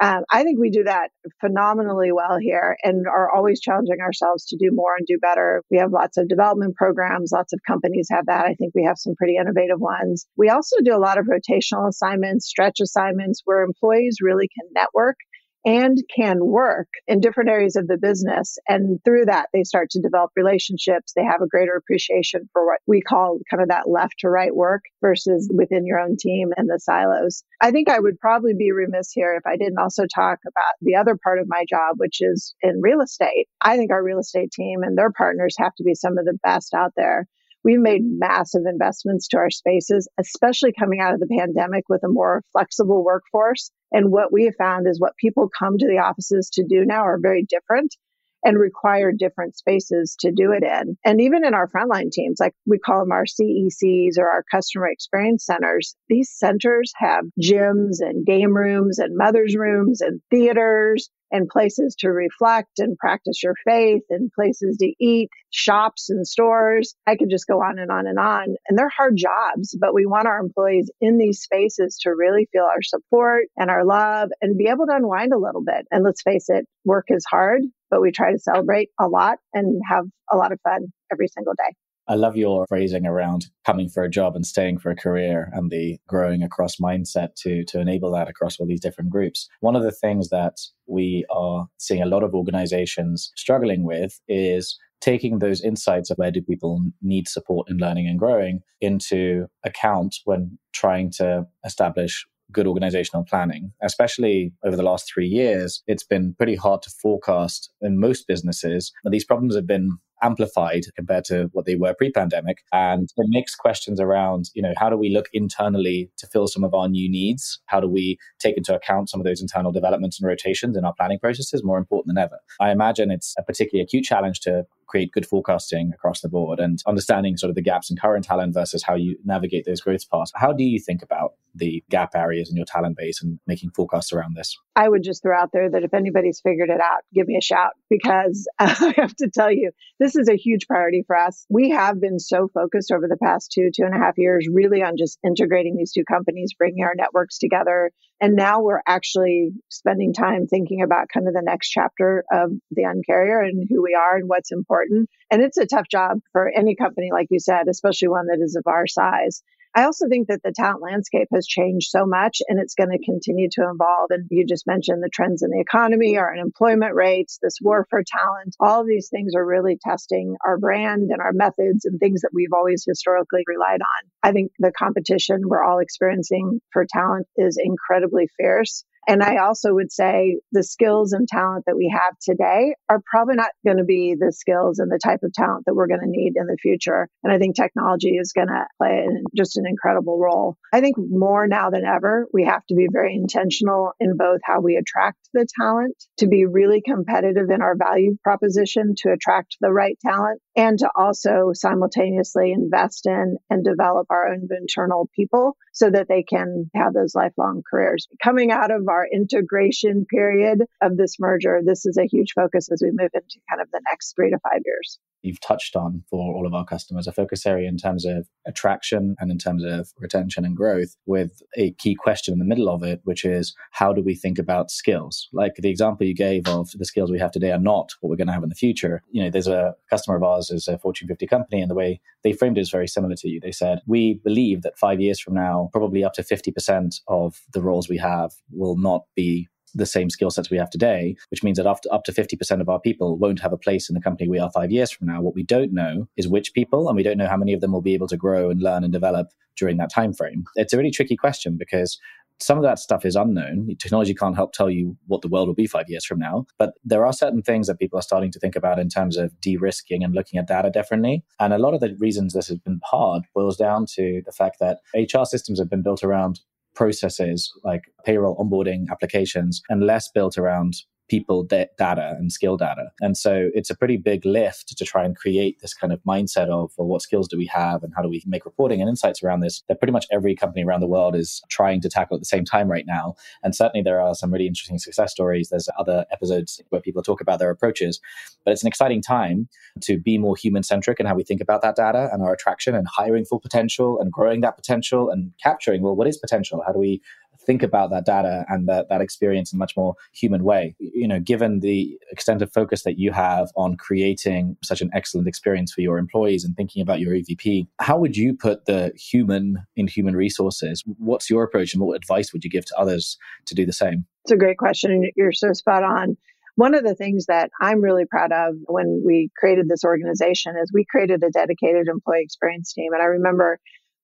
Um, 0.01 0.23
I 0.31 0.43
think 0.43 0.59
we 0.59 0.69
do 0.69 0.83
that 0.85 1.11
phenomenally 1.41 2.13
well 2.13 2.37
here 2.39 2.77
and 2.83 3.05
are 3.05 3.29
always 3.35 3.59
challenging 3.59 3.99
ourselves 3.99 4.45
to 4.45 4.57
do 4.57 4.69
more 4.71 4.95
and 4.97 5.05
do 5.05 5.17
better. 5.19 5.61
We 5.69 5.77
have 5.79 5.91
lots 5.91 6.17
of 6.17 6.29
development 6.29 6.75
programs, 6.77 7.33
lots 7.33 7.51
of 7.51 7.59
companies 7.67 8.07
have 8.09 8.27
that. 8.27 8.45
I 8.45 8.53
think 8.53 8.73
we 8.73 8.85
have 8.85 8.97
some 8.97 9.15
pretty 9.15 9.35
innovative 9.35 9.79
ones. 9.79 10.25
We 10.37 10.47
also 10.47 10.77
do 10.85 10.95
a 10.95 11.03
lot 11.03 11.17
of 11.17 11.25
rotational 11.25 11.89
assignments, 11.89 12.47
stretch 12.47 12.79
assignments 12.79 13.41
where 13.43 13.61
employees 13.61 14.19
really 14.21 14.47
can 14.47 14.69
network 14.73 15.17
and 15.65 15.97
can 16.15 16.45
work 16.45 16.87
in 17.07 17.19
different 17.19 17.49
areas 17.49 17.75
of 17.75 17.87
the 17.87 17.97
business. 17.97 18.57
And 18.67 18.99
through 19.03 19.25
that, 19.25 19.49
they 19.53 19.63
start 19.63 19.89
to 19.91 20.01
develop 20.01 20.31
relationships. 20.35 21.13
They 21.15 21.23
have 21.23 21.41
a 21.41 21.47
greater 21.47 21.75
appreciation 21.75 22.49
for 22.53 22.65
what 22.65 22.79
we 22.87 23.01
call 23.01 23.39
kind 23.49 23.61
of 23.61 23.69
that 23.69 23.89
left 23.89 24.15
to 24.19 24.29
right 24.29 24.55
work 24.55 24.81
versus 25.01 25.49
within 25.53 25.85
your 25.85 25.99
own 25.99 26.15
team 26.17 26.49
and 26.55 26.69
the 26.69 26.79
silos. 26.79 27.43
I 27.61 27.71
think 27.71 27.89
I 27.89 27.99
would 27.99 28.19
probably 28.19 28.53
be 28.53 28.71
remiss 28.71 29.11
here 29.11 29.33
if 29.35 29.45
I 29.45 29.57
didn't 29.57 29.79
also 29.79 30.05
talk 30.13 30.39
about 30.47 30.73
the 30.81 30.95
other 30.95 31.17
part 31.21 31.39
of 31.39 31.47
my 31.47 31.65
job, 31.69 31.95
which 31.97 32.21
is 32.21 32.55
in 32.61 32.81
real 32.81 33.01
estate. 33.01 33.47
I 33.61 33.77
think 33.77 33.91
our 33.91 34.03
real 34.03 34.19
estate 34.19 34.51
team 34.51 34.83
and 34.83 34.97
their 34.97 35.11
partners 35.11 35.55
have 35.59 35.75
to 35.75 35.83
be 35.83 35.95
some 35.95 36.17
of 36.17 36.25
the 36.25 36.37
best 36.43 36.73
out 36.73 36.93
there. 36.95 37.27
We've 37.63 37.79
made 37.79 38.01
massive 38.03 38.63
investments 38.65 39.27
to 39.29 39.37
our 39.37 39.49
spaces, 39.49 40.07
especially 40.19 40.73
coming 40.77 40.99
out 41.01 41.13
of 41.13 41.19
the 41.19 41.27
pandemic 41.27 41.85
with 41.89 42.03
a 42.03 42.09
more 42.09 42.43
flexible 42.51 43.03
workforce. 43.03 43.71
And 43.91 44.11
what 44.11 44.31
we 44.31 44.45
have 44.45 44.55
found 44.57 44.87
is 44.87 44.99
what 44.99 45.17
people 45.17 45.49
come 45.57 45.77
to 45.77 45.87
the 45.87 45.99
offices 45.99 46.49
to 46.53 46.63
do 46.63 46.85
now 46.85 47.01
are 47.01 47.19
very 47.19 47.45
different 47.47 47.95
and 48.43 48.57
require 48.57 49.11
different 49.11 49.57
spaces 49.57 50.15
to 50.21 50.31
do 50.31 50.51
it 50.53 50.63
in. 50.63 50.97
And 51.03 51.19
even 51.19 51.45
in 51.45 51.53
our 51.53 51.67
frontline 51.67 52.11
teams, 52.11 52.37
like 52.39 52.53
we 52.65 52.79
call 52.79 52.99
them 52.99 53.11
our 53.11 53.25
CECs 53.25 54.17
or 54.17 54.29
our 54.29 54.43
customer 54.49 54.87
experience 54.87 55.45
centers, 55.45 55.95
these 56.07 56.31
centers 56.31 56.93
have 56.97 57.25
gyms 57.41 57.97
and 57.99 58.25
game 58.25 58.55
rooms 58.55 58.99
and 58.99 59.17
mother's 59.17 59.57
rooms 59.57 59.99
and 60.01 60.21
theaters 60.29 61.09
and 61.31 61.47
places 61.47 61.95
to 61.99 62.09
reflect 62.09 62.79
and 62.79 62.97
practice 62.97 63.43
your 63.43 63.55
faith 63.65 64.03
and 64.09 64.31
places 64.33 64.77
to 64.77 64.93
eat, 64.99 65.29
shops 65.51 66.09
and 66.09 66.27
stores. 66.27 66.95
I 67.07 67.15
could 67.15 67.29
just 67.29 67.47
go 67.47 67.61
on 67.61 67.79
and 67.79 67.91
on 67.91 68.07
and 68.07 68.19
on. 68.19 68.55
And 68.67 68.77
they're 68.77 68.89
hard 68.89 69.17
jobs, 69.17 69.75
but 69.79 69.93
we 69.93 70.05
want 70.05 70.27
our 70.27 70.39
employees 70.39 70.91
in 71.01 71.17
these 71.17 71.41
spaces 71.41 71.97
to 72.03 72.11
really 72.11 72.47
feel 72.51 72.63
our 72.63 72.81
support 72.81 73.45
and 73.57 73.69
our 73.69 73.85
love 73.85 74.29
and 74.41 74.57
be 74.57 74.67
able 74.67 74.85
to 74.87 74.95
unwind 74.95 75.33
a 75.33 75.39
little 75.39 75.63
bit. 75.63 75.87
And 75.91 76.03
let's 76.03 76.21
face 76.21 76.49
it, 76.49 76.65
work 76.85 77.05
is 77.09 77.25
hard, 77.29 77.61
but 77.89 78.01
we 78.01 78.11
try 78.11 78.31
to 78.31 78.39
celebrate 78.39 78.89
a 78.99 79.07
lot 79.07 79.37
and 79.53 79.81
have 79.89 80.05
a 80.31 80.37
lot 80.37 80.51
of 80.51 80.59
fun 80.61 80.87
every 81.11 81.27
single 81.27 81.53
day. 81.53 81.75
I 82.09 82.15
love 82.15 82.35
your 82.35 82.65
phrasing 82.67 83.05
around 83.05 83.45
coming 83.67 83.87
for 83.87 84.03
a 84.03 84.09
job 84.09 84.35
and 84.35 84.43
staying 84.43 84.79
for 84.79 84.89
a 84.89 84.95
career 84.95 85.51
and 85.53 85.69
the 85.69 85.99
growing 86.07 86.41
across 86.41 86.77
mindset 86.77 87.35
to, 87.43 87.63
to 87.65 87.79
enable 87.79 88.11
that 88.13 88.27
across 88.27 88.59
all 88.59 88.65
these 88.65 88.81
different 88.81 89.11
groups. 89.11 89.47
One 89.59 89.75
of 89.75 89.83
the 89.83 89.91
things 89.91 90.29
that 90.29 90.57
we 90.87 91.23
are 91.29 91.67
seeing 91.77 92.01
a 92.01 92.07
lot 92.07 92.23
of 92.23 92.33
organizations 92.33 93.31
struggling 93.35 93.83
with 93.83 94.19
is 94.27 94.75
taking 95.01 95.37
those 95.37 95.61
insights 95.61 96.09
of 96.09 96.17
where 96.17 96.31
do 96.31 96.41
people 96.41 96.81
need 97.03 97.27
support 97.27 97.69
in 97.69 97.77
learning 97.77 98.07
and 98.07 98.17
growing 98.17 98.61
into 98.81 99.45
account 99.63 100.15
when 100.25 100.57
trying 100.73 101.11
to 101.11 101.45
establish 101.63 102.25
good 102.51 102.65
organizational 102.65 103.23
planning. 103.23 103.71
Especially 103.83 104.51
over 104.65 104.75
the 104.75 104.83
last 104.83 105.11
three 105.13 105.27
years, 105.27 105.83
it's 105.85 106.03
been 106.03 106.33
pretty 106.33 106.55
hard 106.55 106.81
to 106.81 106.89
forecast 106.89 107.69
in 107.81 107.99
most 107.99 108.27
businesses. 108.27 108.91
These 109.09 109.25
problems 109.25 109.55
have 109.55 109.67
been 109.67 109.99
amplified 110.21 110.83
compared 110.95 111.25
to 111.25 111.49
what 111.53 111.65
they 111.65 111.75
were 111.75 111.93
pre-pandemic. 111.93 112.59
And 112.71 113.09
it 113.17 113.27
makes 113.29 113.55
questions 113.55 113.99
around 113.99 114.49
you 114.53 114.61
know 114.61 114.73
how 114.77 114.89
do 114.89 114.97
we 114.97 115.09
look 115.09 115.27
internally 115.33 116.11
to 116.17 116.27
fill 116.27 116.47
some 116.47 116.63
of 116.63 116.73
our 116.73 116.87
new 116.87 117.09
needs? 117.09 117.59
How 117.67 117.79
do 117.79 117.87
we 117.87 118.17
take 118.39 118.57
into 118.57 118.75
account 118.75 119.09
some 119.09 119.19
of 119.19 119.25
those 119.25 119.41
internal 119.41 119.71
developments 119.71 120.19
and 120.19 120.27
rotations 120.27 120.77
in 120.77 120.85
our 120.85 120.93
planning 120.93 121.19
processes 121.19 121.63
more 121.63 121.77
important 121.77 122.15
than 122.15 122.21
ever? 122.21 122.39
I 122.59 122.71
imagine 122.71 123.11
it's 123.11 123.35
a 123.37 123.43
particularly 123.43 123.83
acute 123.83 124.03
challenge 124.03 124.39
to 124.41 124.65
create 124.87 125.11
good 125.11 125.25
forecasting 125.25 125.91
across 125.93 126.21
the 126.21 126.29
board 126.29 126.59
and 126.59 126.81
understanding 126.87 127.37
sort 127.37 127.49
of 127.49 127.55
the 127.55 127.61
gaps 127.61 127.89
in 127.89 127.97
current 127.97 128.25
talent 128.25 128.53
versus 128.53 128.83
how 128.83 128.95
you 128.95 129.17
navigate 129.23 129.65
those 129.65 129.81
growth 129.81 130.09
paths. 130.09 130.31
How 130.35 130.51
do 130.51 130.63
you 130.63 130.79
think 130.79 131.01
about 131.03 131.33
the 131.59 131.83
gap 131.89 132.15
areas 132.15 132.49
in 132.49 132.55
your 132.55 132.65
talent 132.65 132.97
base 132.97 133.21
and 133.21 133.39
making 133.47 133.71
forecasts 133.71 134.11
around 134.11 134.35
this? 134.35 134.57
I 134.75 134.87
would 134.87 135.03
just 135.03 135.21
throw 135.21 135.37
out 135.37 135.49
there 135.51 135.69
that 135.69 135.83
if 135.83 135.93
anybody's 135.93 136.41
figured 136.41 136.69
it 136.69 136.79
out, 136.81 137.01
give 137.13 137.27
me 137.27 137.37
a 137.37 137.41
shout 137.41 137.73
because 137.89 138.47
I 138.59 138.93
have 138.97 139.15
to 139.17 139.29
tell 139.29 139.51
you, 139.51 139.71
this 139.99 140.15
is 140.15 140.29
a 140.29 140.37
huge 140.37 140.67
priority 140.67 141.03
for 141.05 141.17
us. 141.17 141.45
We 141.49 141.71
have 141.71 141.99
been 141.99 142.19
so 142.19 142.49
focused 142.53 142.91
over 142.91 143.07
the 143.07 143.17
past 143.17 143.51
two, 143.51 143.69
two 143.75 143.83
and 143.83 143.93
a 143.93 143.97
half 143.97 144.17
years, 144.17 144.47
really 144.51 144.81
on 144.81 144.97
just 144.97 145.19
integrating 145.25 145.75
these 145.75 145.91
two 145.91 146.05
companies, 146.05 146.53
bringing 146.57 146.83
our 146.83 146.95
networks 146.95 147.37
together. 147.37 147.91
And 148.21 148.35
now 148.35 148.61
we're 148.61 148.81
actually 148.85 149.51
spending 149.69 150.13
time 150.13 150.47
thinking 150.47 150.81
about 150.81 151.07
kind 151.13 151.27
of 151.27 151.33
the 151.33 151.41
next 151.41 151.69
chapter 151.69 152.23
of 152.31 152.51
the 152.71 152.83
Uncarrier 152.83 153.47
and 153.47 153.67
who 153.69 153.81
we 153.81 153.95
are 153.95 154.17
and 154.17 154.27
what's 154.27 154.51
important. 154.51 155.09
And 155.31 155.41
it's 155.41 155.57
a 155.57 155.65
tough 155.65 155.87
job 155.89 156.19
for 156.31 156.49
any 156.49 156.75
company, 156.75 157.09
like 157.11 157.27
you 157.29 157.39
said, 157.39 157.67
especially 157.69 158.09
one 158.09 158.27
that 158.27 158.39
is 158.41 158.55
of 158.55 158.63
our 158.67 158.87
size. 158.87 159.41
I 159.75 159.83
also 159.83 160.07
think 160.09 160.27
that 160.27 160.41
the 160.43 160.51
talent 160.51 160.81
landscape 160.81 161.27
has 161.33 161.45
changed 161.45 161.89
so 161.89 162.05
much 162.05 162.41
and 162.47 162.59
it's 162.59 162.73
going 162.73 162.89
to 162.89 163.05
continue 163.05 163.49
to 163.51 163.69
evolve. 163.73 164.07
And 164.09 164.27
you 164.31 164.45
just 164.45 164.65
mentioned 164.65 165.03
the 165.03 165.09
trends 165.13 165.43
in 165.43 165.51
the 165.51 165.59
economy, 165.59 166.17
our 166.17 166.33
unemployment 166.33 166.95
rates, 166.95 167.37
this 167.41 167.59
war 167.61 167.85
for 167.89 168.03
talent. 168.05 168.55
All 168.59 168.81
of 168.81 168.87
these 168.87 169.09
things 169.09 169.33
are 169.35 169.45
really 169.45 169.77
testing 169.85 170.35
our 170.45 170.57
brand 170.57 171.09
and 171.11 171.21
our 171.21 171.33
methods 171.33 171.85
and 171.85 171.99
things 171.99 172.21
that 172.21 172.31
we've 172.33 172.53
always 172.53 172.83
historically 172.85 173.43
relied 173.45 173.81
on. 173.81 174.09
I 174.23 174.31
think 174.31 174.51
the 174.57 174.71
competition 174.71 175.41
we're 175.45 175.63
all 175.63 175.79
experiencing 175.79 176.61
for 176.73 176.85
talent 176.91 177.27
is 177.37 177.59
incredibly 177.63 178.27
fierce. 178.37 178.83
And 179.07 179.23
I 179.23 179.37
also 179.37 179.73
would 179.73 179.91
say 179.91 180.39
the 180.51 180.63
skills 180.63 181.13
and 181.13 181.27
talent 181.27 181.65
that 181.65 181.75
we 181.75 181.91
have 181.93 182.17
today 182.21 182.75
are 182.89 183.01
probably 183.05 183.35
not 183.35 183.51
going 183.65 183.77
to 183.77 183.83
be 183.83 184.15
the 184.19 184.31
skills 184.31 184.79
and 184.79 184.91
the 184.91 184.99
type 185.03 185.21
of 185.23 185.33
talent 185.33 185.65
that 185.65 185.73
we're 185.73 185.87
going 185.87 186.01
to 186.01 186.07
need 186.07 186.33
in 186.35 186.45
the 186.45 186.57
future. 186.61 187.07
And 187.23 187.33
I 187.33 187.39
think 187.39 187.55
technology 187.55 188.17
is 188.17 188.33
going 188.33 188.47
to 188.47 188.65
play 188.77 189.07
just 189.35 189.57
an 189.57 189.65
incredible 189.67 190.19
role. 190.19 190.57
I 190.73 190.81
think 190.81 190.95
more 190.97 191.47
now 191.47 191.69
than 191.69 191.85
ever, 191.85 192.27
we 192.33 192.45
have 192.45 192.65
to 192.67 192.75
be 192.75 192.87
very 192.91 193.15
intentional 193.15 193.93
in 193.99 194.17
both 194.17 194.39
how 194.43 194.61
we 194.61 194.75
attract 194.75 195.17
the 195.33 195.47
talent 195.59 195.95
to 196.17 196.27
be 196.27 196.45
really 196.45 196.81
competitive 196.81 197.49
in 197.49 197.61
our 197.61 197.75
value 197.75 198.17
proposition 198.23 198.95
to 198.97 199.11
attract 199.11 199.57
the 199.61 199.71
right 199.71 199.97
talent 200.05 200.41
and 200.55 200.79
to 200.79 200.89
also 200.95 201.51
simultaneously 201.53 202.51
invest 202.51 203.05
in 203.05 203.37
and 203.49 203.63
develop 203.63 204.07
our 204.09 204.27
own 204.27 204.47
internal 204.51 205.09
people 205.15 205.55
so 205.79 205.89
that 205.89 206.09
they 206.09 206.23
can 206.23 206.69
have 206.75 206.93
those 206.93 207.15
lifelong 207.15 207.63
careers. 207.69 208.05
Coming 208.21 208.51
out 208.51 208.69
of 208.69 208.89
our 208.89 209.07
integration 209.07 210.05
period 210.05 210.59
of 210.81 210.97
this 210.97 211.15
merger, 211.19 211.61
this 211.65 211.85
is 211.85 211.97
a 211.97 212.05
huge 212.05 212.33
focus 212.35 212.67
as 212.69 212.81
we 212.83 212.91
move 212.91 213.11
into 213.13 213.39
kind 213.49 213.61
of 213.61 213.69
the 213.71 213.81
next 213.89 214.13
three 214.13 214.29
to 214.29 214.39
five 214.43 214.61
years 214.65 214.99
you've 215.21 215.39
touched 215.41 215.75
on 215.75 216.03
for 216.09 216.33
all 216.33 216.47
of 216.47 216.53
our 216.53 216.65
customers 216.65 217.07
a 217.07 217.11
focus 217.11 217.45
area 217.45 217.67
in 217.67 217.77
terms 217.77 218.05
of 218.05 218.27
attraction 218.45 219.15
and 219.19 219.31
in 219.31 219.37
terms 219.37 219.63
of 219.63 219.91
retention 219.99 220.45
and 220.45 220.55
growth 220.55 220.95
with 221.05 221.41
a 221.55 221.71
key 221.73 221.95
question 221.95 222.33
in 222.33 222.39
the 222.39 222.45
middle 222.45 222.69
of 222.69 222.83
it 222.83 223.01
which 223.03 223.25
is 223.25 223.55
how 223.71 223.93
do 223.93 224.01
we 224.01 224.15
think 224.15 224.39
about 224.39 224.71
skills? 224.71 225.27
Like 225.33 225.55
the 225.55 225.69
example 225.69 226.05
you 226.05 226.15
gave 226.15 226.47
of 226.47 226.69
the 226.73 226.85
skills 226.85 227.11
we 227.11 227.19
have 227.19 227.31
today 227.31 227.51
are 227.51 227.59
not 227.59 227.91
what 227.99 228.09
we're 228.09 228.15
going 228.15 228.27
to 228.27 228.33
have 228.33 228.43
in 228.43 228.49
the 228.49 228.55
future. 228.55 229.03
You 229.11 229.23
know 229.23 229.29
there's 229.29 229.47
a 229.47 229.75
customer 229.89 230.17
of 230.17 230.23
ours 230.23 230.49
is 230.49 230.67
a 230.67 230.77
fortune 230.77 231.07
50 231.07 231.27
company 231.27 231.61
and 231.61 231.69
the 231.69 231.75
way 231.75 232.01
they 232.23 232.33
framed 232.33 232.57
it 232.57 232.61
is 232.61 232.69
very 232.69 232.87
similar 232.87 233.15
to 233.15 233.29
you. 233.29 233.39
They 233.39 233.51
said 233.51 233.81
we 233.87 234.15
believe 234.23 234.61
that 234.63 234.77
five 234.77 234.99
years 234.99 235.19
from 235.19 235.33
now 235.33 235.69
probably 235.71 236.03
up 236.03 236.13
to 236.13 236.23
50% 236.23 237.01
of 237.07 237.41
the 237.53 237.61
roles 237.61 237.89
we 237.89 237.97
have 237.97 238.33
will 238.51 238.77
not 238.77 239.03
be 239.15 239.47
the 239.73 239.85
same 239.85 240.09
skill 240.09 240.29
sets 240.29 240.49
we 240.49 240.57
have 240.57 240.69
today, 240.69 241.15
which 241.29 241.43
means 241.43 241.57
that 241.57 241.67
after, 241.67 241.91
up 241.93 242.03
to 242.05 242.11
50% 242.11 242.61
of 242.61 242.69
our 242.69 242.79
people 242.79 243.17
won't 243.17 243.41
have 243.41 243.53
a 243.53 243.57
place 243.57 243.89
in 243.89 243.95
the 243.95 244.01
company 244.01 244.29
we 244.29 244.39
are 244.39 244.51
five 244.51 244.71
years 244.71 244.91
from 244.91 245.07
now. 245.07 245.21
What 245.21 245.35
we 245.35 245.43
don't 245.43 245.73
know 245.73 246.07
is 246.17 246.27
which 246.27 246.53
people, 246.53 246.87
and 246.87 246.95
we 246.95 247.03
don't 247.03 247.17
know 247.17 247.27
how 247.27 247.37
many 247.37 247.53
of 247.53 247.61
them 247.61 247.71
will 247.71 247.81
be 247.81 247.93
able 247.93 248.07
to 248.07 248.17
grow 248.17 248.49
and 248.49 248.61
learn 248.61 248.83
and 248.83 248.93
develop 248.93 249.27
during 249.57 249.77
that 249.77 249.91
time 249.91 250.13
frame. 250.13 250.45
It's 250.55 250.73
a 250.73 250.77
really 250.77 250.91
tricky 250.91 251.15
question 251.15 251.57
because 251.57 251.99
some 252.41 252.57
of 252.57 252.63
that 252.63 252.79
stuff 252.79 253.05
is 253.05 253.15
unknown. 253.15 253.75
Technology 253.79 254.13
can't 254.13 254.35
help 254.35 254.53
tell 254.53 254.69
you 254.69 254.95
what 255.07 255.21
the 255.21 255.27
world 255.27 255.47
will 255.47 255.55
be 255.55 255.67
five 255.67 255.89
years 255.89 256.05
from 256.05 256.19
now. 256.19 256.45
But 256.57 256.73
there 256.85 257.05
are 257.05 257.11
certain 257.11 257.41
things 257.41 257.67
that 257.67 257.79
people 257.79 257.99
are 257.99 258.03
starting 258.03 258.31
to 258.31 258.39
think 258.39 258.55
about 258.55 258.79
in 258.79 258.87
terms 258.87 259.17
of 259.17 259.39
de 259.41 259.57
risking 259.57 260.03
and 260.03 260.15
looking 260.15 260.39
at 260.39 260.47
data 260.47 260.69
differently. 260.69 261.23
And 261.39 261.53
a 261.53 261.57
lot 261.57 261.73
of 261.73 261.81
the 261.81 261.95
reasons 261.99 262.33
this 262.33 262.47
has 262.47 262.57
been 262.59 262.79
hard 262.85 263.23
boils 263.35 263.57
down 263.57 263.85
to 263.95 264.21
the 264.25 264.31
fact 264.31 264.57
that 264.59 264.79
HR 264.95 265.25
systems 265.25 265.59
have 265.59 265.69
been 265.69 265.83
built 265.83 266.03
around 266.03 266.39
processes 266.79 267.51
like 267.65 267.81
payroll 268.05 268.37
onboarding 268.37 268.85
applications 268.89 269.61
and 269.67 269.85
less 269.85 270.09
built 270.15 270.37
around 270.37 270.75
people 271.09 271.43
data 271.43 272.15
and 272.17 272.31
skill 272.31 272.55
data. 272.55 272.91
And 273.01 273.17
so 273.17 273.49
it's 273.53 273.69
a 273.69 273.75
pretty 273.75 273.97
big 273.97 274.25
lift 274.25 274.77
to 274.77 274.85
try 274.85 275.03
and 275.03 275.15
create 275.15 275.59
this 275.61 275.73
kind 275.73 275.91
of 275.91 275.99
mindset 276.03 276.47
of, 276.47 276.71
well, 276.77 276.87
what 276.87 277.01
skills 277.01 277.27
do 277.27 277.37
we 277.37 277.47
have 277.47 277.83
and 277.83 277.91
how 277.95 278.01
do 278.01 278.09
we 278.09 278.23
make 278.25 278.45
reporting 278.45 278.79
and 278.79 278.89
insights 278.89 279.23
around 279.23 279.41
this 279.41 279.63
that 279.67 279.79
pretty 279.79 279.91
much 279.91 280.05
every 280.11 280.35
company 280.35 280.63
around 280.63 280.79
the 280.79 280.87
world 280.87 281.15
is 281.15 281.41
trying 281.49 281.81
to 281.81 281.89
tackle 281.89 282.15
at 282.15 282.21
the 282.21 282.25
same 282.25 282.45
time 282.45 282.69
right 282.69 282.85
now. 282.87 283.15
And 283.43 283.55
certainly 283.55 283.83
there 283.83 283.99
are 283.99 284.15
some 284.15 284.31
really 284.31 284.47
interesting 284.47 284.77
success 284.77 285.11
stories. 285.11 285.49
There's 285.49 285.67
other 285.77 286.05
episodes 286.11 286.61
where 286.69 286.81
people 286.81 287.01
talk 287.01 287.21
about 287.21 287.39
their 287.39 287.49
approaches, 287.49 287.99
but 288.45 288.51
it's 288.51 288.63
an 288.63 288.67
exciting 288.67 289.01
time 289.01 289.49
to 289.81 289.99
be 289.99 290.17
more 290.17 290.35
human 290.35 290.63
centric 290.63 290.99
in 290.99 291.05
how 291.05 291.15
we 291.15 291.23
think 291.23 291.41
about 291.41 291.61
that 291.63 291.75
data 291.75 292.09
and 292.13 292.21
our 292.21 292.33
attraction 292.33 292.75
and 292.75 292.87
hiring 292.87 293.25
full 293.25 293.39
potential 293.39 293.99
and 293.99 294.11
growing 294.11 294.41
that 294.41 294.55
potential 294.55 295.09
and 295.09 295.31
capturing, 295.41 295.81
well, 295.81 295.95
what 295.95 296.07
is 296.07 296.17
potential? 296.17 296.63
How 296.65 296.71
do 296.71 296.79
we 296.79 297.01
think 297.49 297.63
about 297.63 297.89
that 297.89 298.05
data 298.05 298.45
and 298.47 298.69
that, 298.69 298.89
that 298.89 299.01
experience 299.01 299.51
in 299.51 299.57
a 299.57 299.61
much 299.65 299.75
more 299.75 299.95
human 300.13 300.43
way. 300.43 300.75
You 300.77 301.07
know, 301.07 301.19
given 301.19 301.61
the 301.61 301.97
extent 302.11 302.43
of 302.43 302.53
focus 302.53 302.83
that 302.83 302.99
you 302.99 303.11
have 303.11 303.49
on 303.55 303.75
creating 303.75 304.55
such 304.63 304.81
an 304.81 304.91
excellent 304.93 305.27
experience 305.27 305.73
for 305.73 305.81
your 305.81 305.97
employees 305.97 306.45
and 306.45 306.55
thinking 306.55 306.83
about 306.83 306.99
your 306.99 307.15
EVP, 307.15 307.65
how 307.79 307.97
would 307.97 308.15
you 308.15 308.35
put 308.35 308.65
the 308.65 308.91
human 308.95 309.65
in 309.75 309.87
human 309.87 310.15
resources? 310.15 310.83
What's 310.99 311.27
your 311.27 311.41
approach 311.41 311.73
and 311.73 311.81
what 311.81 311.95
advice 311.95 312.31
would 312.33 312.43
you 312.43 312.51
give 312.51 312.65
to 312.65 312.77
others 312.77 313.17
to 313.47 313.55
do 313.55 313.65
the 313.65 313.73
same? 313.73 314.05
It's 314.25 314.31
a 314.31 314.37
great 314.37 314.59
question. 314.59 315.09
You're 315.15 315.31
so 315.31 315.51
spot 315.53 315.83
on. 315.83 316.17
One 316.53 316.75
of 316.75 316.83
the 316.83 316.93
things 316.93 317.25
that 317.25 317.49
I'm 317.61 317.81
really 317.81 318.05
proud 318.05 318.31
of 318.31 318.57
when 318.67 319.01
we 319.03 319.31
created 319.39 319.69
this 319.69 319.83
organization 319.83 320.55
is 320.61 320.71
we 320.71 320.85
created 320.85 321.23
a 321.23 321.31
dedicated 321.31 321.87
employee 321.87 322.21
experience 322.21 322.73
team. 322.73 322.93
And 322.93 323.01
I 323.01 323.05
remember 323.05 323.59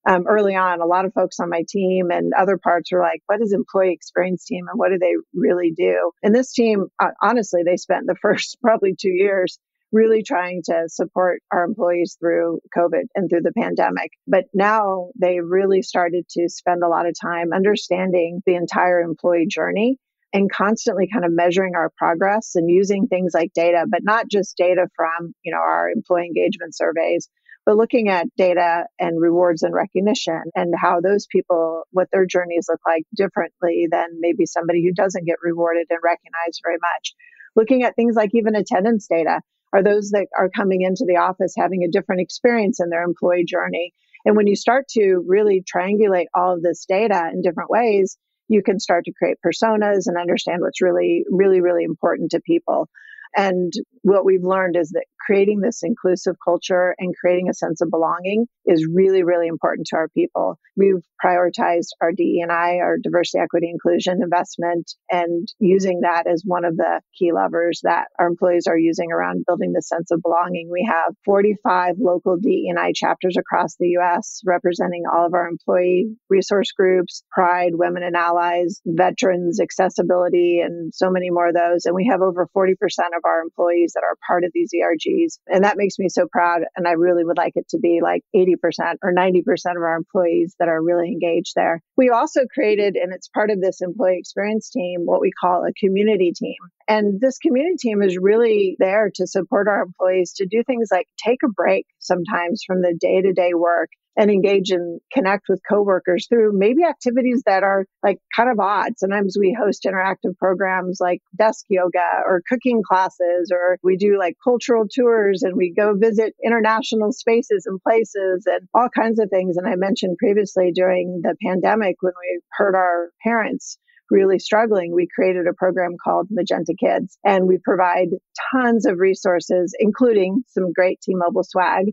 um, 0.06 0.26
early 0.26 0.54
on, 0.54 0.80
a 0.80 0.86
lot 0.86 1.04
of 1.04 1.12
folks 1.12 1.40
on 1.40 1.50
my 1.50 1.64
team 1.68 2.10
and 2.10 2.32
other 2.32 2.58
parts 2.58 2.92
were 2.92 3.00
like, 3.00 3.22
what 3.26 3.40
is 3.42 3.52
employee 3.52 3.92
experience 3.92 4.44
team 4.44 4.66
and 4.68 4.78
what 4.78 4.90
do 4.90 4.98
they 4.98 5.14
really 5.34 5.72
do? 5.76 6.12
And 6.22 6.34
this 6.34 6.52
team, 6.52 6.86
honestly, 7.20 7.62
they 7.64 7.76
spent 7.76 8.06
the 8.06 8.14
first 8.22 8.58
probably 8.62 8.94
two 8.98 9.10
years 9.10 9.58
really 9.92 10.22
trying 10.22 10.62
to 10.64 10.84
support 10.88 11.40
our 11.52 11.64
employees 11.64 12.16
through 12.20 12.60
COVID 12.76 13.04
and 13.14 13.30
through 13.30 13.42
the 13.42 13.52
pandemic. 13.52 14.10
But 14.26 14.44
now 14.52 15.10
they 15.18 15.40
really 15.40 15.82
started 15.82 16.28
to 16.30 16.48
spend 16.48 16.82
a 16.82 16.88
lot 16.88 17.06
of 17.06 17.14
time 17.20 17.52
understanding 17.52 18.42
the 18.46 18.56
entire 18.56 19.00
employee 19.00 19.46
journey 19.48 19.98
and 20.32 20.50
constantly 20.50 21.08
kind 21.10 21.24
of 21.24 21.32
measuring 21.32 21.74
our 21.76 21.90
progress 21.96 22.56
and 22.56 22.68
using 22.68 23.06
things 23.06 23.32
like 23.32 23.52
data, 23.54 23.86
but 23.88 24.00
not 24.02 24.28
just 24.28 24.56
data 24.56 24.88
from, 24.94 25.32
you 25.44 25.52
know, 25.52 25.60
our 25.60 25.88
employee 25.88 26.26
engagement 26.26 26.76
surveys, 26.76 27.28
but 27.66 27.76
looking 27.76 28.08
at 28.08 28.28
data 28.36 28.84
and 29.00 29.20
rewards 29.20 29.64
and 29.64 29.74
recognition 29.74 30.40
and 30.54 30.72
how 30.80 31.00
those 31.00 31.26
people, 31.26 31.82
what 31.90 32.06
their 32.12 32.24
journeys 32.24 32.66
look 32.70 32.80
like 32.86 33.02
differently 33.14 33.88
than 33.90 34.06
maybe 34.20 34.46
somebody 34.46 34.84
who 34.84 34.94
doesn't 34.94 35.26
get 35.26 35.42
rewarded 35.42 35.86
and 35.90 35.98
recognized 36.02 36.60
very 36.64 36.78
much. 36.80 37.14
Looking 37.56 37.82
at 37.82 37.96
things 37.96 38.14
like 38.14 38.30
even 38.34 38.54
attendance 38.54 39.08
data. 39.08 39.40
Are 39.72 39.82
those 39.82 40.10
that 40.10 40.28
are 40.38 40.48
coming 40.48 40.82
into 40.82 41.04
the 41.06 41.16
office 41.16 41.54
having 41.58 41.82
a 41.82 41.90
different 41.90 42.20
experience 42.20 42.78
in 42.80 42.88
their 42.88 43.02
employee 43.02 43.44
journey? 43.44 43.92
And 44.24 44.36
when 44.36 44.46
you 44.46 44.54
start 44.54 44.86
to 44.90 45.24
really 45.26 45.62
triangulate 45.62 46.26
all 46.34 46.54
of 46.54 46.62
this 46.62 46.84
data 46.86 47.30
in 47.32 47.42
different 47.42 47.68
ways, 47.68 48.16
you 48.48 48.62
can 48.62 48.78
start 48.78 49.04
to 49.06 49.12
create 49.12 49.38
personas 49.44 50.06
and 50.06 50.16
understand 50.16 50.60
what's 50.60 50.80
really, 50.80 51.24
really, 51.28 51.60
really 51.60 51.82
important 51.82 52.30
to 52.30 52.40
people. 52.40 52.88
And 53.34 53.72
what 54.02 54.24
we've 54.24 54.44
learned 54.44 54.76
is 54.76 54.90
that 54.90 55.06
creating 55.26 55.60
this 55.60 55.82
inclusive 55.82 56.36
culture 56.44 56.94
and 56.98 57.14
creating 57.16 57.48
a 57.48 57.54
sense 57.54 57.80
of 57.80 57.90
belonging 57.90 58.46
is 58.64 58.86
really, 58.92 59.24
really 59.24 59.48
important 59.48 59.86
to 59.88 59.96
our 59.96 60.08
people. 60.08 60.58
We've 60.76 61.02
prioritized 61.24 61.88
our 62.00 62.12
DE&I, 62.12 62.76
our 62.78 62.96
diversity, 63.02 63.42
equity, 63.42 63.70
inclusion 63.70 64.22
investment, 64.22 64.92
and 65.10 65.48
using 65.58 66.00
that 66.02 66.26
as 66.26 66.42
one 66.44 66.64
of 66.64 66.76
the 66.76 67.00
key 67.18 67.32
levers 67.32 67.80
that 67.82 68.06
our 68.18 68.28
employees 68.28 68.66
are 68.68 68.78
using 68.78 69.10
around 69.10 69.44
building 69.46 69.72
the 69.72 69.82
sense 69.82 70.10
of 70.10 70.22
belonging. 70.22 70.68
We 70.70 70.88
have 70.88 71.14
45 71.24 71.96
local 71.98 72.36
DE&I 72.36 72.92
chapters 72.94 73.36
across 73.38 73.76
the 73.78 73.88
U.S. 73.88 74.40
representing 74.44 75.04
all 75.12 75.26
of 75.26 75.34
our 75.34 75.48
employee 75.48 76.14
resource 76.28 76.70
groups, 76.72 77.24
Pride, 77.32 77.72
Women 77.74 78.02
and 78.02 78.16
Allies, 78.16 78.80
Veterans, 78.86 79.60
Accessibility, 79.60 80.60
and 80.60 80.94
so 80.94 81.10
many 81.10 81.30
more 81.30 81.48
of 81.48 81.54
those. 81.54 81.86
And 81.86 81.94
we 81.94 82.06
have 82.10 82.20
over 82.20 82.48
40% 82.56 82.74
of 83.16 83.24
our 83.24 83.40
employees 83.40 83.92
that 83.94 84.04
are 84.04 84.16
part 84.26 84.44
of 84.44 84.50
these 84.52 84.70
ERGs. 84.74 85.38
And 85.48 85.64
that 85.64 85.76
makes 85.76 85.98
me 85.98 86.08
so 86.08 86.26
proud. 86.30 86.62
And 86.76 86.86
I 86.86 86.92
really 86.92 87.24
would 87.24 87.36
like 87.36 87.52
it 87.56 87.68
to 87.70 87.78
be 87.78 88.00
like 88.02 88.22
80% 88.34 88.54
or 89.02 89.12
90% 89.12 89.38
of 89.76 89.82
our 89.82 89.96
employees 89.96 90.54
that 90.58 90.68
are 90.68 90.82
really 90.82 91.08
engaged 91.08 91.52
there. 91.54 91.82
We 91.96 92.10
also 92.10 92.42
created, 92.52 92.96
and 92.96 93.12
it's 93.12 93.28
part 93.28 93.50
of 93.50 93.60
this 93.60 93.80
employee 93.80 94.18
experience 94.18 94.70
team, 94.70 95.00
what 95.04 95.20
we 95.20 95.30
call 95.32 95.64
a 95.64 95.72
community 95.72 96.32
team. 96.36 96.56
And 96.88 97.20
this 97.20 97.38
community 97.38 97.76
team 97.78 98.02
is 98.02 98.18
really 98.20 98.76
there 98.78 99.10
to 99.14 99.26
support 99.26 99.68
our 99.68 99.82
employees 99.82 100.34
to 100.34 100.46
do 100.46 100.62
things 100.64 100.88
like 100.92 101.08
take 101.24 101.40
a 101.44 101.48
break 101.48 101.86
sometimes 101.98 102.62
from 102.66 102.82
the 102.82 102.96
day 102.98 103.22
to 103.22 103.32
day 103.32 103.54
work 103.54 103.90
and 104.16 104.30
engage 104.30 104.70
and 104.70 105.00
connect 105.12 105.44
with 105.48 105.60
coworkers 105.68 106.26
through 106.28 106.52
maybe 106.54 106.84
activities 106.84 107.42
that 107.46 107.62
are 107.62 107.84
like 108.02 108.18
kind 108.34 108.50
of 108.50 108.58
odd. 108.58 108.92
Sometimes 108.96 109.36
we 109.38 109.56
host 109.58 109.86
interactive 109.86 110.36
programs 110.38 110.98
like 111.00 111.20
desk 111.36 111.66
yoga 111.68 112.22
or 112.24 112.42
cooking 112.48 112.82
classes, 112.86 113.50
or 113.52 113.78
we 113.82 113.96
do 113.96 114.18
like 114.18 114.36
cultural 114.42 114.86
tours 114.88 115.42
and 115.42 115.56
we 115.56 115.72
go 115.76 115.94
visit 115.94 116.34
international 116.44 117.12
spaces 117.12 117.64
and 117.66 117.80
places 117.82 118.44
and 118.46 118.68
all 118.74 118.88
kinds 118.88 119.20
of 119.20 119.28
things. 119.30 119.56
And 119.56 119.66
I 119.66 119.76
mentioned 119.76 120.16
previously 120.18 120.72
during 120.72 121.20
the 121.22 121.36
pandemic 121.44 121.96
when 122.00 122.14
we 122.20 122.40
heard 122.52 122.74
our 122.74 123.10
parents 123.22 123.78
really 124.10 124.38
struggling, 124.38 124.94
we 124.94 125.08
created 125.12 125.46
a 125.48 125.54
program 125.54 125.96
called 126.02 126.28
Magenta 126.30 126.74
Kids. 126.78 127.18
And 127.24 127.46
we 127.46 127.58
provide 127.58 128.08
tons 128.52 128.86
of 128.86 128.98
resources, 128.98 129.74
including 129.78 130.44
some 130.48 130.72
great 130.72 131.00
T 131.02 131.12
Mobile 131.14 131.44
swag 131.44 131.86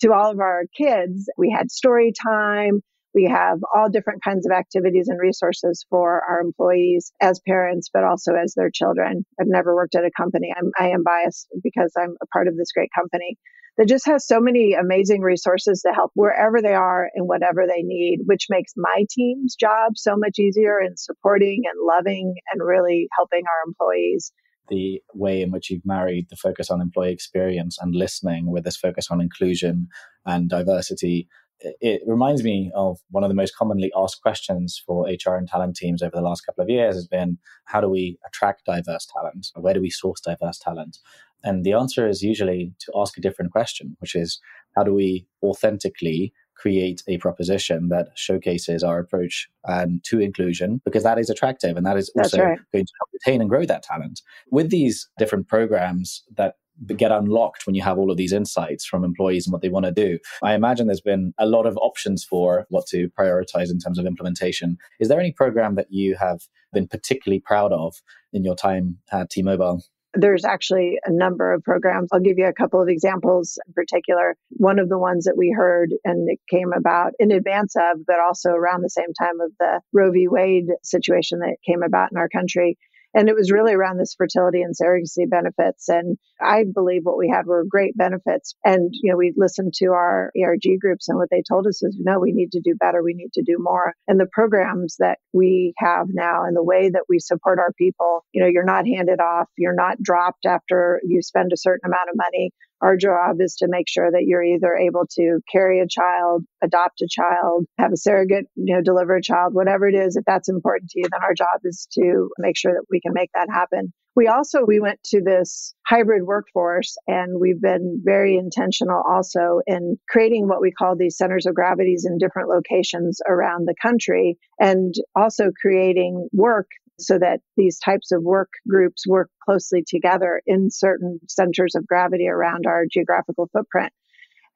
to 0.00 0.12
all 0.12 0.30
of 0.30 0.40
our 0.40 0.64
kids. 0.76 1.28
We 1.36 1.54
had 1.56 1.70
story 1.70 2.12
time. 2.12 2.80
We 3.14 3.24
have 3.24 3.58
all 3.74 3.90
different 3.90 4.22
kinds 4.22 4.46
of 4.46 4.52
activities 4.52 5.08
and 5.08 5.18
resources 5.18 5.84
for 5.90 6.22
our 6.28 6.40
employees 6.40 7.12
as 7.20 7.40
parents, 7.46 7.90
but 7.92 8.04
also 8.04 8.34
as 8.34 8.54
their 8.54 8.70
children. 8.72 9.26
I've 9.40 9.48
never 9.48 9.74
worked 9.74 9.96
at 9.96 10.04
a 10.04 10.10
company. 10.16 10.52
I'm, 10.56 10.70
I 10.78 10.90
am 10.90 11.02
biased 11.02 11.48
because 11.62 11.92
I'm 11.98 12.14
a 12.22 12.26
part 12.32 12.46
of 12.46 12.56
this 12.56 12.70
great 12.72 12.90
company 12.94 13.36
that 13.78 13.88
just 13.88 14.06
has 14.06 14.26
so 14.26 14.40
many 14.40 14.74
amazing 14.74 15.22
resources 15.22 15.82
to 15.82 15.92
help 15.92 16.12
wherever 16.14 16.60
they 16.62 16.74
are 16.74 17.08
and 17.14 17.26
whatever 17.26 17.66
they 17.66 17.82
need, 17.82 18.20
which 18.26 18.46
makes 18.48 18.72
my 18.76 19.04
team's 19.10 19.56
job 19.56 19.92
so 19.96 20.16
much 20.16 20.38
easier 20.38 20.80
in 20.80 20.96
supporting 20.96 21.62
and 21.64 21.80
loving 21.86 22.34
and 22.52 22.66
really 22.66 23.08
helping 23.16 23.42
our 23.46 23.68
employees 23.68 24.32
the 24.70 25.02
way 25.14 25.42
in 25.42 25.50
which 25.50 25.70
you've 25.70 25.84
married 25.84 26.28
the 26.30 26.36
focus 26.36 26.70
on 26.70 26.80
employee 26.80 27.12
experience 27.12 27.76
and 27.80 27.94
listening 27.94 28.50
with 28.50 28.64
this 28.64 28.76
focus 28.76 29.08
on 29.10 29.20
inclusion 29.20 29.88
and 30.24 30.48
diversity. 30.48 31.28
It 31.60 32.00
reminds 32.06 32.42
me 32.42 32.70
of 32.74 32.98
one 33.10 33.22
of 33.22 33.28
the 33.28 33.34
most 33.34 33.54
commonly 33.54 33.92
asked 33.94 34.22
questions 34.22 34.82
for 34.86 35.06
HR 35.06 35.34
and 35.34 35.46
talent 35.46 35.76
teams 35.76 36.02
over 36.02 36.16
the 36.16 36.22
last 36.22 36.46
couple 36.46 36.64
of 36.64 36.70
years 36.70 36.94
has 36.94 37.06
been 37.06 37.36
how 37.66 37.82
do 37.82 37.88
we 37.88 38.18
attract 38.26 38.64
diverse 38.64 39.06
talent? 39.06 39.48
Where 39.54 39.74
do 39.74 39.82
we 39.82 39.90
source 39.90 40.20
diverse 40.20 40.58
talent? 40.58 40.98
And 41.42 41.64
the 41.64 41.74
answer 41.74 42.08
is 42.08 42.22
usually 42.22 42.72
to 42.80 42.92
ask 42.96 43.18
a 43.18 43.20
different 43.20 43.52
question, 43.52 43.96
which 44.00 44.14
is 44.14 44.40
how 44.76 44.84
do 44.84 44.94
we 44.94 45.26
authentically 45.42 46.32
create 46.60 47.02
a 47.08 47.16
proposition 47.18 47.88
that 47.88 48.08
showcases 48.14 48.82
our 48.82 48.98
approach 48.98 49.48
um, 49.66 50.00
to 50.04 50.20
inclusion 50.20 50.80
because 50.84 51.02
that 51.02 51.18
is 51.18 51.30
attractive 51.30 51.76
and 51.76 51.86
that 51.86 51.96
is 51.96 52.12
also 52.18 52.38
right. 52.38 52.58
going 52.72 52.84
to 52.84 52.92
help 53.00 53.10
retain 53.12 53.40
and 53.40 53.48
grow 53.48 53.64
that 53.64 53.82
talent. 53.82 54.20
With 54.50 54.70
these 54.70 55.08
different 55.18 55.48
programs 55.48 56.22
that 56.36 56.56
get 56.96 57.12
unlocked 57.12 57.66
when 57.66 57.74
you 57.74 57.82
have 57.82 57.98
all 57.98 58.10
of 58.10 58.16
these 58.16 58.32
insights 58.32 58.84
from 58.84 59.04
employees 59.04 59.46
and 59.46 59.52
what 59.52 59.60
they 59.60 59.68
want 59.68 59.84
to 59.84 59.92
do. 59.92 60.18
I 60.42 60.54
imagine 60.54 60.86
there's 60.86 61.00
been 61.00 61.34
a 61.38 61.44
lot 61.44 61.66
of 61.66 61.76
options 61.76 62.24
for 62.24 62.66
what 62.70 62.86
to 62.86 63.10
prioritize 63.10 63.70
in 63.70 63.78
terms 63.78 63.98
of 63.98 64.06
implementation. 64.06 64.78
Is 64.98 65.08
there 65.08 65.20
any 65.20 65.32
program 65.32 65.74
that 65.74 65.88
you 65.90 66.16
have 66.16 66.40
been 66.72 66.88
particularly 66.88 67.40
proud 67.40 67.72
of 67.72 67.96
in 68.32 68.44
your 68.44 68.56
time 68.56 68.98
at 69.12 69.28
T 69.28 69.42
Mobile? 69.42 69.82
There's 70.14 70.44
actually 70.44 70.98
a 71.04 71.12
number 71.12 71.52
of 71.52 71.62
programs. 71.62 72.08
I'll 72.12 72.20
give 72.20 72.38
you 72.38 72.46
a 72.46 72.52
couple 72.52 72.82
of 72.82 72.88
examples 72.88 73.58
in 73.66 73.72
particular. 73.72 74.36
One 74.50 74.78
of 74.78 74.88
the 74.88 74.98
ones 74.98 75.24
that 75.24 75.36
we 75.36 75.54
heard 75.56 75.90
and 76.04 76.28
it 76.28 76.40
came 76.50 76.72
about 76.76 77.12
in 77.18 77.30
advance 77.30 77.74
of, 77.76 78.04
but 78.06 78.18
also 78.18 78.50
around 78.50 78.82
the 78.82 78.90
same 78.90 79.12
time 79.18 79.40
of 79.40 79.52
the 79.60 79.80
Roe 79.92 80.10
v. 80.10 80.26
Wade 80.28 80.66
situation 80.82 81.38
that 81.40 81.56
came 81.64 81.82
about 81.82 82.10
in 82.10 82.18
our 82.18 82.28
country 82.28 82.76
and 83.14 83.28
it 83.28 83.34
was 83.34 83.50
really 83.50 83.74
around 83.74 83.98
this 83.98 84.14
fertility 84.16 84.62
and 84.62 84.74
surrogacy 84.74 85.28
benefits. 85.28 85.88
And 85.88 86.16
I 86.40 86.64
believe 86.72 87.02
what 87.04 87.18
we 87.18 87.28
had 87.28 87.46
were 87.46 87.64
great 87.68 87.96
benefits. 87.96 88.54
And, 88.64 88.90
you 88.92 89.10
know, 89.10 89.16
we 89.16 89.32
listened 89.36 89.74
to 89.76 89.86
our 89.86 90.30
ERG 90.40 90.80
groups 90.80 91.08
and 91.08 91.18
what 91.18 91.28
they 91.30 91.42
told 91.46 91.66
us 91.66 91.82
is, 91.82 91.96
no, 91.98 92.18
we 92.18 92.32
need 92.32 92.52
to 92.52 92.60
do 92.60 92.74
better. 92.78 93.02
We 93.02 93.14
need 93.14 93.32
to 93.34 93.42
do 93.42 93.56
more. 93.58 93.94
And 94.06 94.18
the 94.18 94.28
programs 94.30 94.96
that 94.98 95.18
we 95.32 95.74
have 95.78 96.06
now 96.08 96.44
and 96.44 96.56
the 96.56 96.62
way 96.62 96.90
that 96.90 97.04
we 97.08 97.18
support 97.18 97.58
our 97.58 97.72
people, 97.72 98.24
you 98.32 98.42
know, 98.42 98.48
you're 98.48 98.64
not 98.64 98.86
handed 98.86 99.20
off, 99.20 99.48
you're 99.56 99.74
not 99.74 100.02
dropped 100.02 100.46
after 100.46 101.00
you 101.04 101.22
spend 101.22 101.52
a 101.52 101.56
certain 101.56 101.86
amount 101.86 102.10
of 102.10 102.16
money. 102.16 102.52
Our 102.82 102.96
job 102.96 103.36
is 103.40 103.56
to 103.56 103.66
make 103.68 103.88
sure 103.88 104.10
that 104.10 104.24
you're 104.26 104.42
either 104.42 104.74
able 104.74 105.06
to 105.12 105.40
carry 105.50 105.80
a 105.80 105.88
child, 105.88 106.44
adopt 106.62 107.02
a 107.02 107.08
child, 107.10 107.66
have 107.78 107.92
a 107.92 107.96
surrogate, 107.96 108.46
you 108.54 108.74
know, 108.74 108.82
deliver 108.82 109.16
a 109.16 109.22
child, 109.22 109.54
whatever 109.54 109.88
it 109.88 109.94
is. 109.94 110.16
If 110.16 110.24
that's 110.26 110.48
important 110.48 110.90
to 110.90 111.00
you, 111.00 111.08
then 111.10 111.22
our 111.22 111.34
job 111.34 111.60
is 111.64 111.86
to 111.92 112.30
make 112.38 112.56
sure 112.56 112.72
that 112.72 112.86
we 112.90 113.00
can 113.00 113.12
make 113.12 113.30
that 113.34 113.48
happen. 113.52 113.92
We 114.16 114.26
also 114.26 114.64
we 114.66 114.80
went 114.80 114.98
to 115.06 115.22
this 115.22 115.74
hybrid 115.86 116.24
workforce 116.24 116.96
and 117.06 117.40
we've 117.40 117.60
been 117.60 118.02
very 118.04 118.36
intentional 118.36 119.02
also 119.08 119.60
in 119.66 119.98
creating 120.08 120.48
what 120.48 120.60
we 120.60 120.72
call 120.72 120.96
these 120.96 121.16
centers 121.16 121.46
of 121.46 121.54
gravities 121.54 122.04
in 122.04 122.18
different 122.18 122.48
locations 122.48 123.20
around 123.28 123.68
the 123.68 123.74
country 123.80 124.36
and 124.58 124.94
also 125.14 125.50
creating 125.62 126.28
work 126.32 126.66
so 127.00 127.18
that 127.18 127.40
these 127.56 127.78
types 127.78 128.12
of 128.12 128.22
work 128.22 128.50
groups 128.68 129.06
work 129.06 129.30
closely 129.44 129.84
together 129.86 130.42
in 130.46 130.70
certain 130.70 131.20
centers 131.28 131.74
of 131.74 131.86
gravity 131.86 132.28
around 132.28 132.66
our 132.66 132.84
geographical 132.90 133.48
footprint. 133.52 133.92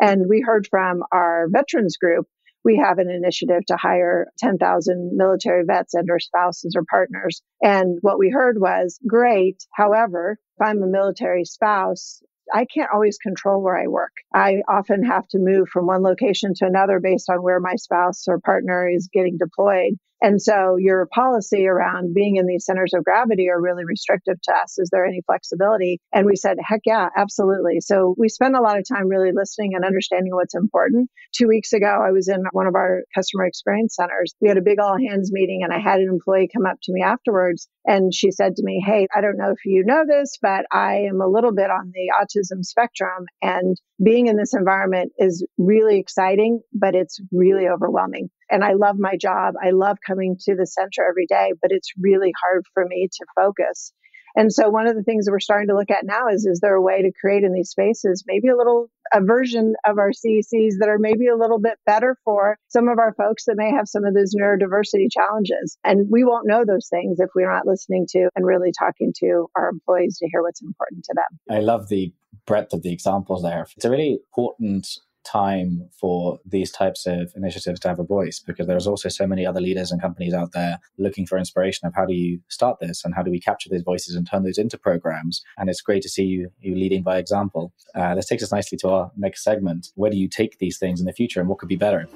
And 0.00 0.26
we 0.28 0.40
heard 0.40 0.66
from 0.68 1.02
our 1.12 1.46
veterans 1.50 1.96
group, 1.96 2.26
we 2.64 2.76
have 2.78 2.98
an 2.98 3.10
initiative 3.10 3.64
to 3.66 3.76
hire 3.76 4.26
10,000 4.38 5.12
military 5.14 5.64
vets 5.64 5.94
and 5.94 6.08
their 6.08 6.18
spouses 6.18 6.74
or 6.76 6.84
partners. 6.90 7.42
And 7.62 7.98
what 8.00 8.18
we 8.18 8.30
heard 8.30 8.58
was 8.58 8.98
great. 9.06 9.64
However, 9.72 10.38
if 10.58 10.66
I'm 10.66 10.82
a 10.82 10.86
military 10.86 11.44
spouse, 11.44 12.22
I 12.52 12.66
can't 12.66 12.90
always 12.92 13.18
control 13.18 13.62
where 13.62 13.76
I 13.76 13.86
work. 13.86 14.12
I 14.34 14.62
often 14.68 15.02
have 15.04 15.26
to 15.28 15.38
move 15.38 15.68
from 15.68 15.86
one 15.86 16.02
location 16.02 16.52
to 16.56 16.66
another 16.66 17.00
based 17.00 17.30
on 17.30 17.42
where 17.42 17.60
my 17.60 17.76
spouse 17.76 18.24
or 18.28 18.38
partner 18.40 18.88
is 18.88 19.08
getting 19.12 19.38
deployed. 19.38 19.94
And 20.24 20.40
so 20.40 20.76
your 20.78 21.06
policy 21.14 21.66
around 21.66 22.14
being 22.14 22.36
in 22.36 22.46
these 22.46 22.64
centers 22.64 22.94
of 22.94 23.04
gravity 23.04 23.50
are 23.50 23.60
really 23.60 23.84
restrictive 23.84 24.40
to 24.44 24.52
us. 24.54 24.78
Is 24.78 24.88
there 24.90 25.04
any 25.04 25.20
flexibility? 25.26 26.00
And 26.14 26.24
we 26.24 26.34
said, 26.34 26.56
heck 26.66 26.80
yeah, 26.86 27.10
absolutely. 27.14 27.80
So 27.82 28.14
we 28.16 28.30
spend 28.30 28.56
a 28.56 28.62
lot 28.62 28.78
of 28.78 28.88
time 28.88 29.08
really 29.08 29.32
listening 29.34 29.72
and 29.74 29.84
understanding 29.84 30.34
what's 30.34 30.54
important. 30.54 31.10
Two 31.36 31.46
weeks 31.46 31.74
ago, 31.74 32.02
I 32.02 32.12
was 32.12 32.28
in 32.28 32.42
one 32.52 32.66
of 32.66 32.74
our 32.74 33.02
customer 33.14 33.44
experience 33.44 33.96
centers. 33.96 34.34
We 34.40 34.48
had 34.48 34.56
a 34.56 34.62
big 34.62 34.80
all 34.80 34.96
hands 34.96 35.30
meeting 35.30 35.60
and 35.62 35.74
I 35.74 35.78
had 35.78 36.00
an 36.00 36.08
employee 36.08 36.48
come 36.50 36.64
up 36.64 36.78
to 36.84 36.92
me 36.94 37.02
afterwards 37.02 37.68
and 37.84 38.14
she 38.14 38.30
said 38.30 38.56
to 38.56 38.62
me, 38.64 38.82
Hey, 38.82 39.06
I 39.14 39.20
don't 39.20 39.36
know 39.36 39.50
if 39.50 39.66
you 39.66 39.84
know 39.84 40.04
this, 40.08 40.38
but 40.40 40.64
I 40.72 41.00
am 41.06 41.20
a 41.20 41.28
little 41.28 41.52
bit 41.52 41.70
on 41.70 41.92
the 41.92 42.10
autism 42.18 42.64
spectrum 42.64 43.26
and 43.42 43.76
being 44.02 44.28
in 44.28 44.38
this 44.38 44.54
environment 44.54 45.12
is 45.18 45.46
really 45.58 45.98
exciting, 45.98 46.60
but 46.72 46.94
it's 46.94 47.20
really 47.30 47.68
overwhelming. 47.68 48.30
And 48.54 48.62
I 48.62 48.74
love 48.74 49.00
my 49.00 49.16
job. 49.16 49.54
I 49.60 49.70
love 49.70 49.98
coming 50.06 50.36
to 50.42 50.54
the 50.54 50.64
center 50.64 51.04
every 51.08 51.26
day, 51.26 51.54
but 51.60 51.72
it's 51.72 51.90
really 51.98 52.32
hard 52.40 52.64
for 52.72 52.84
me 52.86 53.08
to 53.12 53.26
focus. 53.34 53.92
And 54.36 54.52
so 54.52 54.68
one 54.68 54.86
of 54.86 54.94
the 54.94 55.02
things 55.02 55.24
that 55.24 55.32
we're 55.32 55.40
starting 55.40 55.68
to 55.68 55.76
look 55.76 55.90
at 55.90 56.04
now 56.04 56.28
is 56.28 56.46
is 56.46 56.60
there 56.60 56.76
a 56.76 56.82
way 56.82 57.02
to 57.02 57.10
create 57.20 57.42
in 57.42 57.52
these 57.52 57.70
spaces 57.70 58.24
maybe 58.26 58.48
a 58.48 58.56
little 58.56 58.90
a 59.12 59.20
version 59.20 59.74
of 59.84 59.98
our 59.98 60.10
CECs 60.10 60.78
that 60.78 60.88
are 60.88 60.98
maybe 60.98 61.26
a 61.26 61.36
little 61.36 61.58
bit 61.58 61.78
better 61.84 62.16
for 62.24 62.56
some 62.68 62.88
of 62.88 63.00
our 63.00 63.12
folks 63.14 63.44
that 63.46 63.56
may 63.56 63.72
have 63.72 63.88
some 63.88 64.04
of 64.04 64.14
those 64.14 64.34
neurodiversity 64.34 65.08
challenges. 65.10 65.76
And 65.82 66.08
we 66.08 66.24
won't 66.24 66.46
know 66.46 66.64
those 66.64 66.88
things 66.88 67.18
if 67.18 67.30
we're 67.34 67.52
not 67.52 67.66
listening 67.66 68.06
to 68.10 68.28
and 68.36 68.46
really 68.46 68.70
talking 68.76 69.12
to 69.20 69.46
our 69.56 69.68
employees 69.68 70.18
to 70.18 70.28
hear 70.30 70.42
what's 70.42 70.62
important 70.62 71.04
to 71.04 71.14
them. 71.14 71.56
I 71.56 71.60
love 71.60 71.88
the 71.88 72.12
breadth 72.46 72.72
of 72.72 72.82
the 72.82 72.92
examples 72.92 73.42
there. 73.42 73.66
It's 73.76 73.84
a 73.84 73.90
really 73.90 74.12
important 74.12 74.88
time 75.24 75.88
for 75.98 76.38
these 76.44 76.70
types 76.70 77.06
of 77.06 77.32
initiatives 77.34 77.80
to 77.80 77.88
have 77.88 77.98
a 77.98 78.04
voice 78.04 78.38
because 78.38 78.66
there's 78.66 78.86
also 78.86 79.08
so 79.08 79.26
many 79.26 79.46
other 79.46 79.60
leaders 79.60 79.90
and 79.90 80.00
companies 80.00 80.34
out 80.34 80.52
there 80.52 80.78
looking 80.98 81.26
for 81.26 81.38
inspiration 81.38 81.86
of 81.86 81.94
how 81.94 82.04
do 82.04 82.14
you 82.14 82.40
start 82.48 82.78
this 82.80 83.04
and 83.04 83.14
how 83.14 83.22
do 83.22 83.30
we 83.30 83.40
capture 83.40 83.68
these 83.68 83.82
voices 83.82 84.14
and 84.14 84.28
turn 84.28 84.42
those 84.42 84.58
into 84.58 84.78
programs. 84.78 85.42
And 85.58 85.68
it's 85.68 85.80
great 85.80 86.02
to 86.02 86.08
see 86.08 86.24
you, 86.24 86.50
you 86.60 86.74
leading 86.74 87.02
by 87.02 87.18
example. 87.18 87.72
Uh, 87.94 88.14
this 88.14 88.26
takes 88.26 88.42
us 88.42 88.52
nicely 88.52 88.78
to 88.78 88.88
our 88.88 89.10
next 89.16 89.42
segment. 89.42 89.88
Where 89.94 90.10
do 90.10 90.16
you 90.16 90.28
take 90.28 90.58
these 90.58 90.78
things 90.78 91.00
in 91.00 91.06
the 91.06 91.12
future 91.12 91.40
and 91.40 91.48
what 91.48 91.58
could 91.58 91.68
be 91.68 91.76
better? 91.76 92.08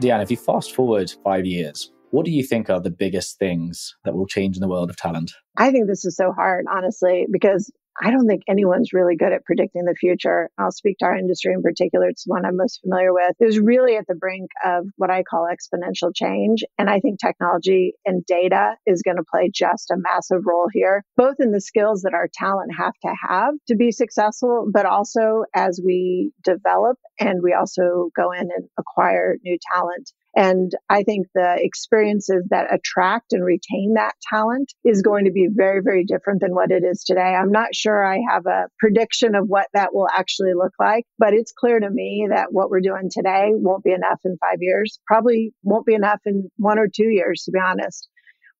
Deeanne, 0.00 0.22
if 0.22 0.30
you 0.30 0.36
fast 0.36 0.74
forward 0.74 1.12
five 1.22 1.46
years, 1.46 1.92
what 2.12 2.26
do 2.26 2.30
you 2.30 2.42
think 2.44 2.68
are 2.68 2.80
the 2.80 2.90
biggest 2.90 3.38
things 3.38 3.96
that 4.04 4.14
will 4.14 4.26
change 4.26 4.56
in 4.56 4.60
the 4.60 4.68
world 4.68 4.90
of 4.90 4.96
talent? 4.96 5.32
I 5.56 5.70
think 5.70 5.88
this 5.88 6.04
is 6.04 6.14
so 6.14 6.30
hard, 6.30 6.66
honestly, 6.70 7.26
because 7.32 7.72
I 8.00 8.10
don't 8.10 8.26
think 8.26 8.42
anyone's 8.48 8.92
really 8.92 9.16
good 9.16 9.32
at 9.32 9.44
predicting 9.44 9.84
the 9.84 9.94
future. 9.94 10.50
I'll 10.58 10.72
speak 10.72 10.98
to 10.98 11.06
our 11.06 11.16
industry 11.16 11.54
in 11.54 11.62
particular. 11.62 12.08
It's 12.08 12.24
one 12.26 12.44
I'm 12.44 12.56
most 12.56 12.80
familiar 12.82 13.14
with. 13.14 13.36
It 13.40 13.46
was 13.46 13.58
really 13.58 13.96
at 13.96 14.06
the 14.06 14.14
brink 14.14 14.50
of 14.62 14.86
what 14.96 15.10
I 15.10 15.22
call 15.22 15.46
exponential 15.46 16.10
change. 16.14 16.64
And 16.78 16.90
I 16.90 17.00
think 17.00 17.18
technology 17.18 17.94
and 18.04 18.24
data 18.26 18.76
is 18.86 19.02
going 19.02 19.16
to 19.16 19.24
play 19.30 19.50
just 19.54 19.90
a 19.90 19.96
massive 19.96 20.42
role 20.46 20.68
here, 20.72 21.04
both 21.16 21.36
in 21.38 21.52
the 21.52 21.60
skills 21.60 22.02
that 22.02 22.14
our 22.14 22.28
talent 22.32 22.72
have 22.76 22.94
to 23.04 23.14
have 23.28 23.54
to 23.68 23.74
be 23.74 23.90
successful, 23.90 24.68
but 24.70 24.84
also 24.84 25.44
as 25.54 25.80
we 25.82 26.32
develop 26.44 26.98
and 27.18 27.40
we 27.42 27.54
also 27.54 28.10
go 28.16 28.32
in 28.32 28.42
and 28.42 28.68
acquire 28.78 29.36
new 29.44 29.58
talent. 29.74 30.12
And 30.34 30.72
I 30.88 31.02
think 31.02 31.26
the 31.34 31.56
experiences 31.58 32.46
that 32.50 32.72
attract 32.72 33.34
and 33.34 33.44
retain 33.44 33.94
that 33.94 34.14
talent 34.30 34.72
is 34.82 35.02
going 35.02 35.26
to 35.26 35.30
be 35.30 35.48
very, 35.50 35.82
very 35.82 36.04
different 36.04 36.40
than 36.40 36.54
what 36.54 36.70
it 36.70 36.84
is 36.84 37.04
today. 37.04 37.20
I'm 37.20 37.52
not 37.52 37.74
sure 37.74 38.04
I 38.04 38.20
have 38.30 38.46
a 38.46 38.68
prediction 38.78 39.34
of 39.34 39.46
what 39.46 39.66
that 39.74 39.94
will 39.94 40.08
actually 40.08 40.54
look 40.54 40.72
like, 40.80 41.04
but 41.18 41.34
it's 41.34 41.52
clear 41.52 41.78
to 41.78 41.90
me 41.90 42.28
that 42.30 42.48
what 42.50 42.70
we're 42.70 42.80
doing 42.80 43.10
today 43.10 43.50
won't 43.52 43.84
be 43.84 43.92
enough 43.92 44.20
in 44.24 44.38
five 44.38 44.58
years, 44.60 44.98
probably 45.06 45.52
won't 45.62 45.86
be 45.86 45.94
enough 45.94 46.20
in 46.24 46.48
one 46.56 46.78
or 46.78 46.88
two 46.88 47.08
years, 47.08 47.42
to 47.44 47.52
be 47.52 47.60
honest. 47.62 48.08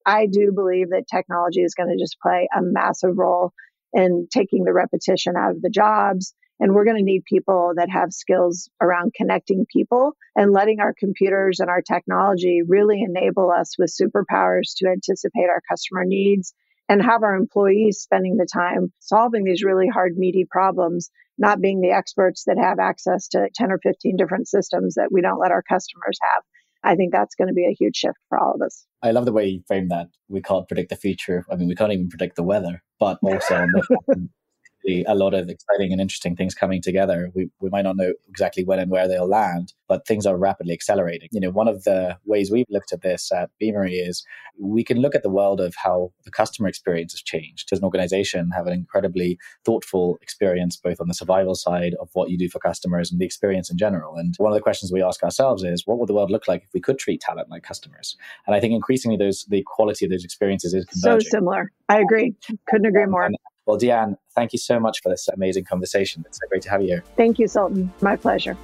I 0.05 0.27
do 0.27 0.53
believe 0.55 0.91
that 0.91 1.05
technology 1.11 1.63
is 1.63 1.75
going 1.75 1.89
to 1.89 2.03
just 2.03 2.19
play 2.21 2.49
a 2.55 2.61
massive 2.61 3.17
role 3.17 3.53
in 3.95 4.27
taking 4.31 4.65
the 4.65 4.73
repetition 4.73 5.35
out 5.39 5.53
of 5.53 5.63
the 5.63 5.71
jobs 5.71 6.35
and 6.63 6.73
we're 6.73 6.85
going 6.85 6.97
to 6.97 7.03
need 7.03 7.25
people 7.25 7.73
that 7.75 7.91
have 7.91 8.13
skills 8.13 8.71
around 8.81 9.13
connecting 9.17 9.67
people 9.71 10.13
and 10.37 10.53
letting 10.53 10.79
our 10.79 10.95
computers 10.97 11.59
and 11.59 11.69
our 11.69 11.83
technology 11.83 12.61
really 12.65 13.03
enable 13.03 13.51
us 13.51 13.75
with 13.77 13.93
superpowers 13.93 14.75
to 14.77 14.87
anticipate 14.87 15.51
our 15.51 15.61
customer 15.69 16.05
needs 16.05 16.55
and 16.89 17.03
have 17.03 17.25
our 17.25 17.35
employees 17.35 17.99
spending 17.99 18.37
the 18.37 18.47
time 18.47 18.93
solving 19.01 19.43
these 19.43 19.65
really 19.65 19.89
hard, 19.89 20.17
meaty 20.17 20.47
problems, 20.49 21.11
not 21.37 21.61
being 21.61 21.81
the 21.81 21.91
experts 21.91 22.45
that 22.47 22.59
have 22.59 22.79
access 22.79 23.27
to 23.27 23.49
10 23.53 23.73
or 23.73 23.81
15 23.83 24.17
different 24.17 24.47
systems 24.47 24.95
that 24.95 25.09
we 25.11 25.21
don't 25.21 25.41
let 25.41 25.51
our 25.51 25.65
customers 25.69 26.17
have. 26.33 26.45
I 26.85 26.95
think 26.95 27.11
that's 27.11 27.35
going 27.35 27.49
to 27.49 27.55
be 27.55 27.67
a 27.67 27.75
huge 27.77 27.97
shift 27.97 28.19
for 28.29 28.39
all 28.39 28.55
of 28.55 28.63
us. 28.63 28.87
I 29.03 29.11
love 29.11 29.25
the 29.25 29.33
way 29.33 29.47
you 29.47 29.63
frame 29.67 29.89
that. 29.89 30.11
We 30.29 30.43
can't 30.43 30.69
predict 30.69 30.91
the 30.91 30.97
future. 30.97 31.45
I 31.51 31.57
mean, 31.57 31.67
we 31.67 31.75
can't 31.75 31.93
even 31.93 32.09
predict 32.09 32.37
the 32.37 32.45
weather, 32.45 32.85
but 33.01 33.19
also 33.21 33.67
a 34.85 35.15
lot 35.15 35.35
of 35.35 35.49
exciting 35.49 35.93
and 35.93 36.01
interesting 36.01 36.37
things 36.37 36.55
coming 36.55 36.83
together. 36.83 37.31
We, 37.35 37.51
we 37.61 37.71
might 37.71 37.83
not 37.83 37.97
know 37.97 38.13
exactly 38.29 38.65
when 38.65 38.79
and 38.79 38.91
where 38.91 39.09
they'll 39.09 39.29
land, 39.29 39.73
but 39.89 40.07
things 40.07 40.27
are 40.27 40.37
rapidly 40.37 40.73
accelerating. 40.73 41.29
You 41.33 41.41
know, 41.41 41.51
one 41.51 41.69
of 41.69 41.85
the 41.85 42.19
ways 42.25 42.51
we've 42.51 42.67
looked 42.71 42.93
at 42.93 43.03
this 43.03 43.31
at 43.33 43.51
Beamery 43.61 43.95
is 43.95 44.25
we 44.59 44.85
can 44.85 44.99
look 44.99 45.15
at 45.15 45.23
the 45.23 45.31
world 45.31 45.61
of 45.61 45.75
how 45.77 46.13
the 46.25 46.31
customer 46.31 46.69
experience 46.69 47.13
has 47.13 47.23
changed. 47.23 47.69
As 47.73 47.79
an 47.79 47.85
organization, 47.85 48.51
have 48.51 48.67
an 48.67 48.73
incredibly 48.73 49.39
thoughtful 49.65 50.19
experience, 50.21 50.77
both 50.77 51.01
on 51.01 51.09
the 51.09 51.15
survival 51.15 51.55
side 51.55 51.95
of 52.01 52.09
what 52.13 52.31
you 52.31 52.39
do 52.39 52.49
for 52.49 52.59
customers 52.59 53.11
and 53.11 53.21
the 53.21 53.25
experience 53.25 53.71
in 53.71 53.79
general. 53.79 54.17
And 54.17 54.35
one 54.39 54.53
of 54.53 54.57
the 54.57 54.63
questions 54.63 54.93
we 54.93 55.03
ask 55.03 55.23
ourselves 55.23 55.63
is, 55.63 55.87
what 55.87 55.99
would 55.99 56.09
the 56.09 56.15
world 56.15 56.31
look 56.31 56.49
like 56.49 56.63
if 56.63 56.71
we 56.75 56.81
could 56.81 56.99
treat 56.99 57.21
talent 57.21 57.51
like 57.51 57.63
customers? 57.63 58.17
And 58.47 58.57
I 58.57 58.61
think 58.61 58.75
increasingly 58.75 59.17
those 59.17 59.45
the 59.49 59.63
quality 59.67 60.05
of 60.05 60.11
those 60.11 60.25
experiences 60.25 60.75
is 60.75 60.85
converging. 60.87 61.21
So 61.21 61.39
similar. 61.39 61.71
I 61.89 62.01
agree. 62.01 62.35
Couldn't 62.69 62.87
agree 62.87 63.07
more. 63.07 63.25
And, 63.25 63.37
well, 63.67 63.79
Deeanne, 63.79 64.17
thank 64.35 64.53
you 64.53 64.59
so 64.59 64.81
much 64.81 65.01
for 65.03 65.09
this 65.09 65.29
amazing 65.29 65.65
conversation. 65.65 66.25
It's 66.27 66.39
so 66.39 66.49
great 66.49 66.63
to 66.63 66.71
have 66.71 66.83
you 66.83 66.89
here. 66.89 67.05
Thank 67.17 67.39
you, 67.39 67.47
Sultan. 67.47 67.93
My 68.01 68.17
pleasure. 68.17 68.57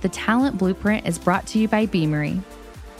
The 0.00 0.08
Talent 0.08 0.58
Blueprint 0.58 1.06
is 1.06 1.18
brought 1.18 1.46
to 1.48 1.58
you 1.58 1.68
by 1.68 1.86
Beamery. 1.86 2.42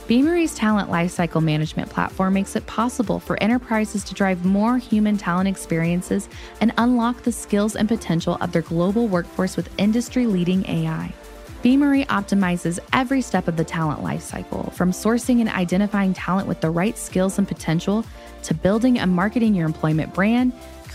Beamery's 0.07 0.53
talent 0.53 0.89
lifecycle 0.89 1.41
management 1.41 1.89
platform 1.89 2.33
makes 2.33 2.55
it 2.55 2.65
possible 2.67 3.19
for 3.19 3.41
enterprises 3.41 4.03
to 4.03 4.13
drive 4.13 4.43
more 4.43 4.77
human 4.77 5.17
talent 5.17 5.47
experiences 5.47 6.27
and 6.59 6.73
unlock 6.77 7.23
the 7.23 7.31
skills 7.31 7.75
and 7.75 7.87
potential 7.87 8.37
of 8.41 8.51
their 8.51 8.61
global 8.61 9.07
workforce 9.07 9.55
with 9.55 9.73
industry 9.79 10.27
leading 10.27 10.65
AI. 10.69 11.13
Beamery 11.63 12.05
optimizes 12.07 12.79
every 12.91 13.21
step 13.21 13.47
of 13.47 13.55
the 13.55 13.63
talent 13.63 14.01
lifecycle, 14.01 14.73
from 14.73 14.91
sourcing 14.91 15.39
and 15.39 15.47
identifying 15.47 16.13
talent 16.13 16.49
with 16.49 16.59
the 16.59 16.69
right 16.69 16.97
skills 16.97 17.37
and 17.37 17.47
potential 17.47 18.05
to 18.43 18.53
building 18.53 18.99
and 18.99 19.09
marketing 19.09 19.55
your 19.55 19.65
employment 19.65 20.13
brand 20.13 20.51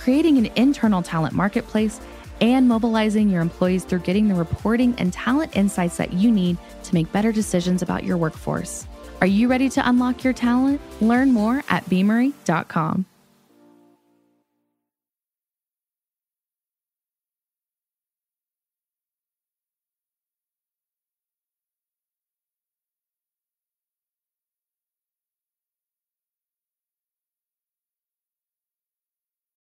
creating 0.09 0.38
an 0.38 0.47
internal 0.57 1.03
talent 1.03 1.35
marketplace, 1.35 2.01
and 2.40 2.66
mobilizing 2.66 3.29
your 3.29 3.42
employees 3.42 3.85
through 3.85 3.99
getting 3.99 4.27
the 4.27 4.35
reporting 4.35 4.94
and 4.97 5.12
talent 5.12 5.55
insights 5.55 5.99
that 5.99 6.14
you 6.14 6.31
need 6.31 6.57
to 6.83 6.94
make 6.94 7.12
better 7.12 7.31
decisions 7.31 7.83
about 7.83 8.05
your 8.05 8.16
workforce. 8.16 8.88
Are 9.21 9.27
you 9.27 9.49
ready 9.49 9.68
to 9.68 9.87
unlock 9.87 10.25
your 10.25 10.33
talent? 10.33 10.81
Learn 11.03 11.31
more 11.31 11.62
at 11.68 11.85
beamery.com. 11.90 13.05